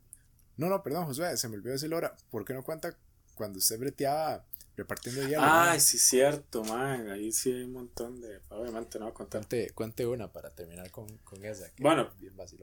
[0.56, 2.16] No, no, perdón, Josué, se me olvidó decirlo ahora.
[2.30, 2.96] ¿Por qué no cuenta
[3.34, 4.44] cuando usted breteaba
[4.76, 5.42] repartiendo hielo?
[5.42, 7.10] Ay, sí, cierto, man.
[7.10, 8.40] Ahí sí hay un montón de.
[8.50, 9.70] Obviamente, no, contarte.
[9.70, 11.68] Cuente, una para terminar con, con esa.
[11.78, 12.08] bueno,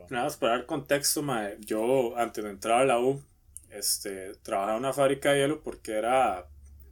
[0.09, 1.59] nada más para dar contexto, man.
[1.59, 3.21] Yo, antes de entrar a la U,
[3.77, 6.47] este, trabajaba en una fábrica de hielo porque era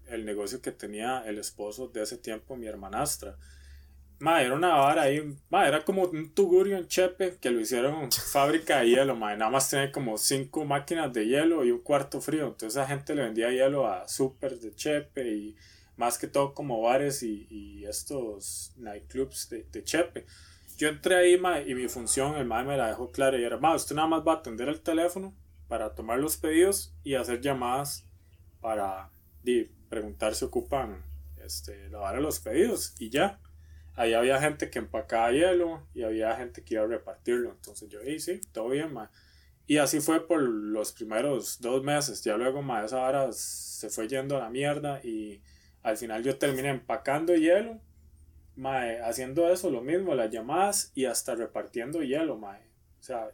[0.08, 3.38] el negocio que tenía el esposo de ese tiempo, mi hermanastra.
[4.20, 8.10] Ma, era una vara ahí, ma, era como un tugurio en Chepe que lo hicieron
[8.32, 12.22] fábrica de hielo, ma, nada más tenía como cinco máquinas de hielo y un cuarto
[12.22, 15.56] frío, entonces la gente le vendía hielo a super de Chepe y
[15.98, 20.26] más que todo como bares y, y estos nightclubs de, de, Chepe.
[20.78, 23.58] Yo entré ahí, ma, y mi función, el ma me la dejó clara y era,
[23.58, 25.36] ma, usted nada más va a atender el teléfono
[25.68, 28.08] para tomar los pedidos y hacer llamadas
[28.62, 29.10] para
[29.90, 31.04] preguntar si ocupan
[31.44, 33.40] este, lavar los pedidos y ya.
[33.96, 37.52] Ahí había gente que empacaba hielo y había gente que iba a repartirlo.
[37.52, 39.12] Entonces yo dije, sí, todo bien, ma.
[39.68, 42.24] Y así fue por los primeros dos meses.
[42.24, 45.42] Ya luego, ma, esa hora se fue yendo a la mierda y
[45.84, 47.80] al final yo terminé empacando hielo,
[48.56, 52.60] ma, haciendo eso, lo mismo, las llamadas y hasta repartiendo hielo, ma.
[53.00, 53.30] O sea,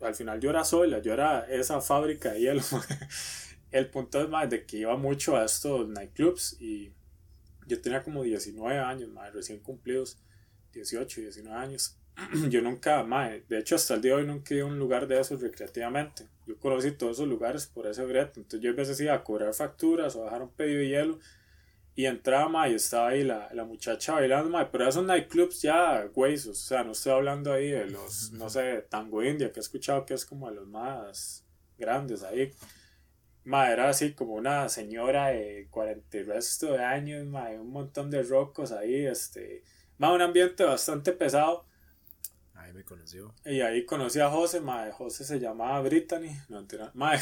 [0.00, 2.62] al final yo era sola, yo era esa fábrica de hielo.
[3.70, 6.92] el punto es más de que iba mucho a estos nightclubs y
[7.66, 10.18] yo tenía como 19 años, más recién cumplidos,
[10.72, 11.96] 18, 19 años.
[12.50, 15.06] yo nunca, más de hecho hasta el día de hoy nunca iba a un lugar
[15.06, 16.26] de esos recreativamente.
[16.46, 18.40] Yo conocí todos esos lugares por ese brete.
[18.40, 21.18] Entonces yo a veces iba a cobrar facturas o a dejar un pedido de hielo
[21.98, 24.68] y entraba y estaba ahí la, la muchacha bailando más.
[24.70, 28.86] Pero esos nightclubs ya huesos, o sea, no estoy hablando ahí de los, no sé,
[28.88, 31.44] Tango India, que he escuchado que es como de los más
[31.76, 32.52] grandes ahí
[33.42, 38.12] Ma, era así como una señora de 40 y resto de años, ma, un montón
[38.12, 39.64] de rocos ahí, este,
[39.96, 41.64] ma, un ambiente bastante pesado.
[42.54, 43.34] Ahí me conoció.
[43.44, 47.14] Y ahí conocí a José, ma, José se llamaba Brittany, no entiendo, ma,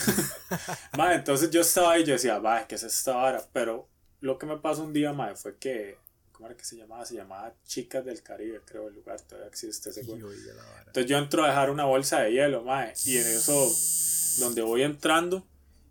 [0.99, 3.43] ma, entonces yo estaba ahí yo decía, va, ¿qué es esta vara?
[3.55, 3.89] Pero
[4.27, 5.99] lo que me pasó un día, ma, fue que,
[6.33, 7.05] ¿cómo era que se llamaba?
[7.07, 10.29] Se llamaba Chicas del Caribe, creo, el lugar todavía existe, seguro.
[10.33, 13.73] Entonces yo entro a dejar una bolsa de hielo, ma, y en eso,
[14.41, 15.47] donde voy entrando,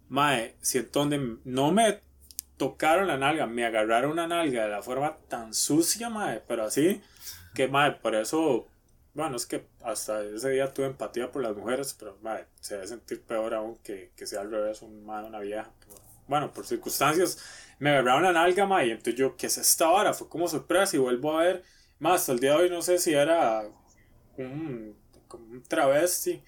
[0.08, 2.00] Mae, siento donde no me
[2.58, 7.02] tocaron la nalga, me agarraron una nalga de la forma tan sucia, mae, pero así,
[7.54, 8.68] que mae, por eso,
[9.14, 12.88] bueno, es que hasta ese día tuve empatía por las mujeres, pero mae, se debe
[12.88, 15.72] sentir peor aún que, que sea al revés, un mae, una vieja.
[16.28, 17.38] Bueno, por circunstancias,
[17.80, 20.14] me agarraron la nalga, mae, y entonces yo, ¿qué es esta hora?
[20.14, 21.64] Fue como sorpresa y vuelvo a ver,
[22.00, 23.64] más hasta el día de hoy no sé si era
[24.38, 24.96] un,
[25.32, 26.42] un travesti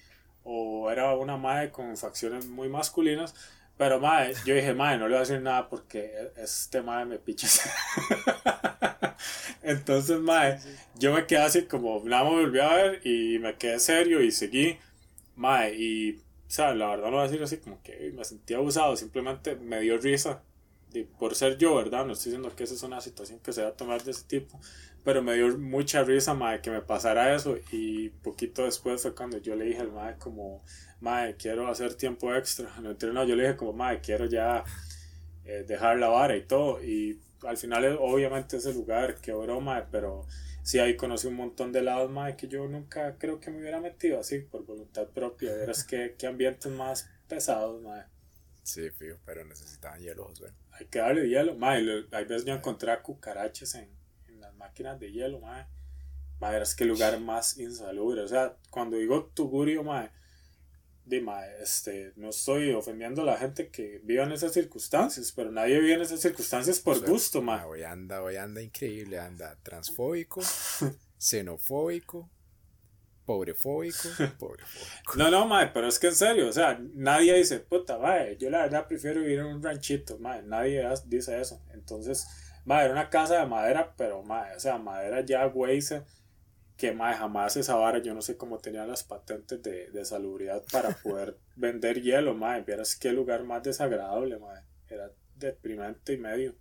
[0.44, 3.34] o era una madre con facciones muy masculinas.
[3.76, 7.18] Pero madre, yo dije, madre, no le voy a decir nada porque este madre me
[7.18, 7.46] picha.
[9.62, 10.58] Entonces, madre,
[10.96, 14.32] yo me quedé así como, nada me volví a ver y me quedé serio y
[14.32, 14.78] seguí.
[15.36, 16.12] Madre, y
[16.48, 19.54] o sea, la verdad no voy a decir así como que me sentí abusado, simplemente
[19.56, 20.42] me dio risa
[20.92, 22.04] de, por ser yo, ¿verdad?
[22.06, 24.24] No estoy diciendo que esa es una situación que se va a tomar de ese
[24.26, 24.60] tipo,
[25.04, 29.38] pero me dio mucha risa, madre, que me pasara eso y poquito después fue cuando
[29.38, 30.62] yo le dije al madre como,
[31.00, 34.64] madre, quiero hacer tiempo extra, no, no yo le dije como, madre, quiero ya
[35.44, 40.26] eh, dejar la vara y todo, y al final obviamente ese lugar, qué broma, pero
[40.62, 43.80] sí ahí conocí un montón de lados más que yo nunca creo que me hubiera
[43.80, 45.54] metido así por voluntad propia.
[45.54, 48.04] Verás que, qué ambientes más pesados, madre.
[48.68, 50.52] Sí, fijo, pero necesitaban hielo, Josué.
[50.72, 52.04] Hay que darle hielo, madre.
[52.12, 53.88] Hay veces yo encontré cucarachas en,
[54.28, 55.68] en las máquinas de hielo, madre.
[56.38, 58.20] Madre, es que lugar más insalubre.
[58.20, 60.10] O sea, cuando digo tugurio, madre,
[61.06, 65.80] Dima, este, no estoy ofendiendo a la gente que vive en esas circunstancias, pero nadie
[65.80, 67.66] vive en esas circunstancias por gusto, ma.
[67.66, 70.42] Hoy anda, hoy anda increíble, anda transfóbico,
[71.16, 72.28] xenofóbico,
[73.28, 74.08] pobrefóbico,
[74.38, 75.16] pobrefóbico.
[75.16, 78.48] No, no, ma, pero es que en serio, o sea, nadie dice, puta, ma, yo
[78.48, 81.60] la verdad prefiero vivir en un ranchito, ma, nadie dice eso.
[81.74, 82.26] Entonces,
[82.64, 85.78] ma, era una casa de madera, pero, ma, o sea, madera ya güey,
[86.78, 90.64] que mae, jamás esa vara, yo no sé cómo tenía las patentes de, de salubridad
[90.72, 96.54] para poder vender hielo, mae, vieras qué lugar más desagradable, mae, era deprimente y medio.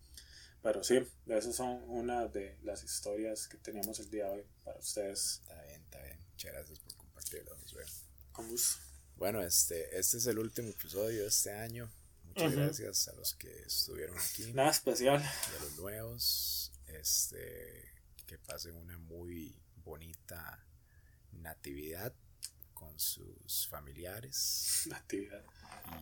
[0.62, 4.78] Pero sí, esas son una de las historias que teníamos el día de hoy para
[4.80, 5.42] ustedes.
[5.44, 6.27] Está bien, está bien.
[6.38, 7.58] Muchas gracias por compartirlo,
[8.32, 8.78] Con gusto.
[9.16, 11.92] Bueno, este, este es el último episodio de este año.
[12.26, 14.54] Muchas gracias a los que estuvieron aquí.
[14.54, 15.20] Nada especial.
[15.20, 16.72] Y a los nuevos.
[16.86, 17.92] Este,
[18.28, 20.64] que pasen una muy bonita
[21.32, 22.14] natividad
[22.76, 24.84] con sus familiares.
[24.86, 25.44] Natividad.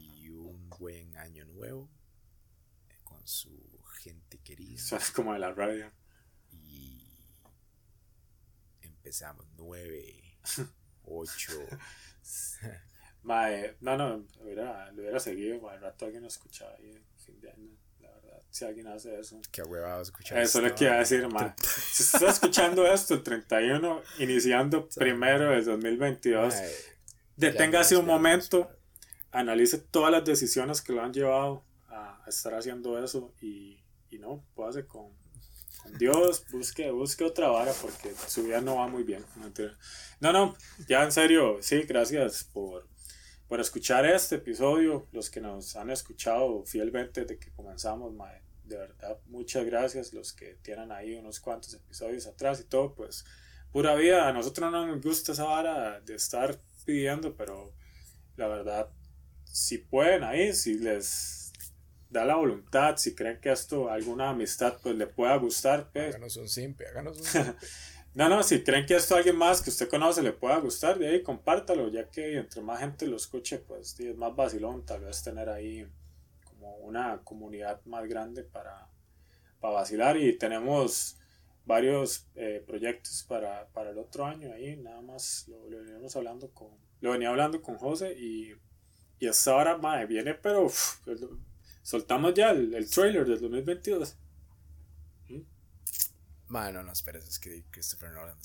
[0.02, 1.90] Y un buen año nuevo
[3.06, 3.58] con su
[4.02, 4.82] gente querida.
[4.98, 5.90] es como de la radio.
[6.52, 7.06] Y
[9.06, 10.40] empezamos nueve,
[11.04, 11.54] ocho.
[13.24, 17.52] no, no, lo hubiera, lo hubiera seguido, al rato alguien lo escuchaba ahí, fin de
[17.52, 17.70] año
[18.50, 19.42] si alguien hace eso.
[19.52, 21.54] Qué huevado escuchar Eso le quiero decir, man.
[21.60, 26.56] Si está escuchando esto el 31, iniciando primero del 2022,
[27.36, 28.72] deténgase un momento,
[29.32, 34.44] analice todas las decisiones que lo han llevado a estar haciendo eso y, y no,
[34.56, 35.25] puede con, con
[35.98, 39.24] Dios, busque, busque otra vara porque su vida no va muy bien.
[40.20, 40.56] No, no,
[40.88, 42.88] ya en serio, sí, gracias por
[43.48, 48.14] por escuchar este episodio, los que nos han escuchado fielmente desde que comenzamos,
[48.64, 53.24] de verdad, muchas gracias, los que tienen ahí unos cuantos episodios atrás y todo, pues
[53.72, 57.74] pura vida, a nosotros no nos gusta esa vara de estar pidiendo, pero
[58.36, 58.90] la verdad,
[59.44, 61.45] si pueden ahí, si les
[62.20, 66.16] da la voluntad, si creen que esto, alguna amistad, pues le pueda gustar, pues.
[66.16, 67.68] Háganos un simple, háganos un simple.
[68.16, 70.98] No, no, si creen que esto a alguien más que usted conoce le pueda gustar,
[70.98, 75.02] de ahí compártalo, ya que entre más gente lo escuche, pues es más vacilón tal
[75.02, 75.86] vez tener ahí
[76.46, 78.88] como una comunidad más grande para,
[79.60, 81.18] para vacilar y tenemos
[81.66, 86.70] varios eh, proyectos para, para, el otro año ahí, nada más lo, veníamos hablando con,
[87.02, 88.54] lo venía hablando con José y,
[89.20, 90.72] y hasta ahora, madre, viene, pero
[91.86, 94.18] soltamos ya el, el trailer del 2022.
[96.48, 98.38] Bueno, no esperes, es que Christopher Nolan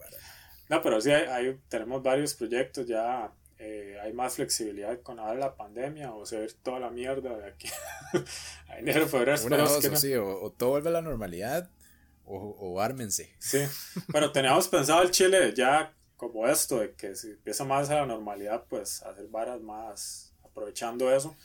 [0.70, 3.32] No, pero sí, hay, tenemos varios proyectos ya.
[3.58, 7.48] Eh, hay más flexibilidad con ahora la pandemia o se ve toda la mierda de
[7.48, 7.68] aquí
[8.68, 9.42] a enero, febrero.
[9.44, 11.68] Una que sí, o, todo vuelve a la normalidad
[12.24, 13.34] o, o ármense.
[13.38, 13.58] Sí,
[14.12, 18.06] pero teníamos pensado el Chile ya como esto, de que si empieza más a la
[18.06, 21.36] normalidad, pues hacer varas más aprovechando eso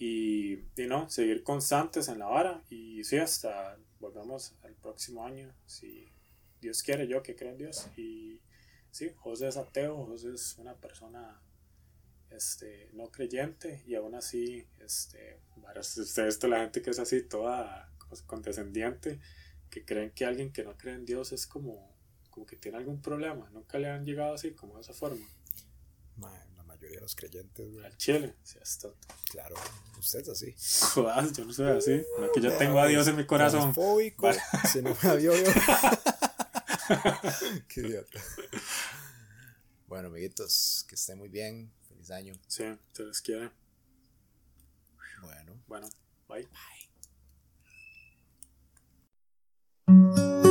[0.00, 5.54] y, y no, seguir constantes en la vara y sí, hasta volvemos el próximo año,
[5.66, 6.10] si
[6.58, 7.86] Dios quiere, yo que creo en Dios.
[7.98, 8.40] Y
[8.90, 11.42] sí, José es ateo, José es una persona
[12.30, 15.38] este, no creyente y aún así, este,
[16.26, 17.92] esto, la gente que es así, toda
[18.24, 19.20] condescendiente,
[19.68, 21.94] que creen que alguien que no cree en Dios es como,
[22.30, 25.26] como que tiene algún problema, nunca le han llegado así, como de esa forma
[26.90, 27.84] mayoría de los creyentes, güey.
[27.84, 28.34] Al chile.
[29.30, 29.54] Claro,
[29.98, 30.54] usted es así.
[31.36, 32.02] Yo no soy así.
[32.34, 33.74] Que yo tengo a Dios en mi corazón.
[33.74, 34.26] Fóbico.
[34.26, 34.40] Vale.
[34.70, 35.32] Se no me vio,
[37.68, 38.20] Qué idiota.
[39.86, 41.72] Bueno, amiguitos, que estén muy bien.
[41.88, 42.34] Feliz año.
[42.48, 43.50] Sí, se les quiere.
[45.22, 45.62] Bueno.
[45.66, 45.88] Bueno,
[46.28, 46.48] bye.
[49.86, 50.49] Bye.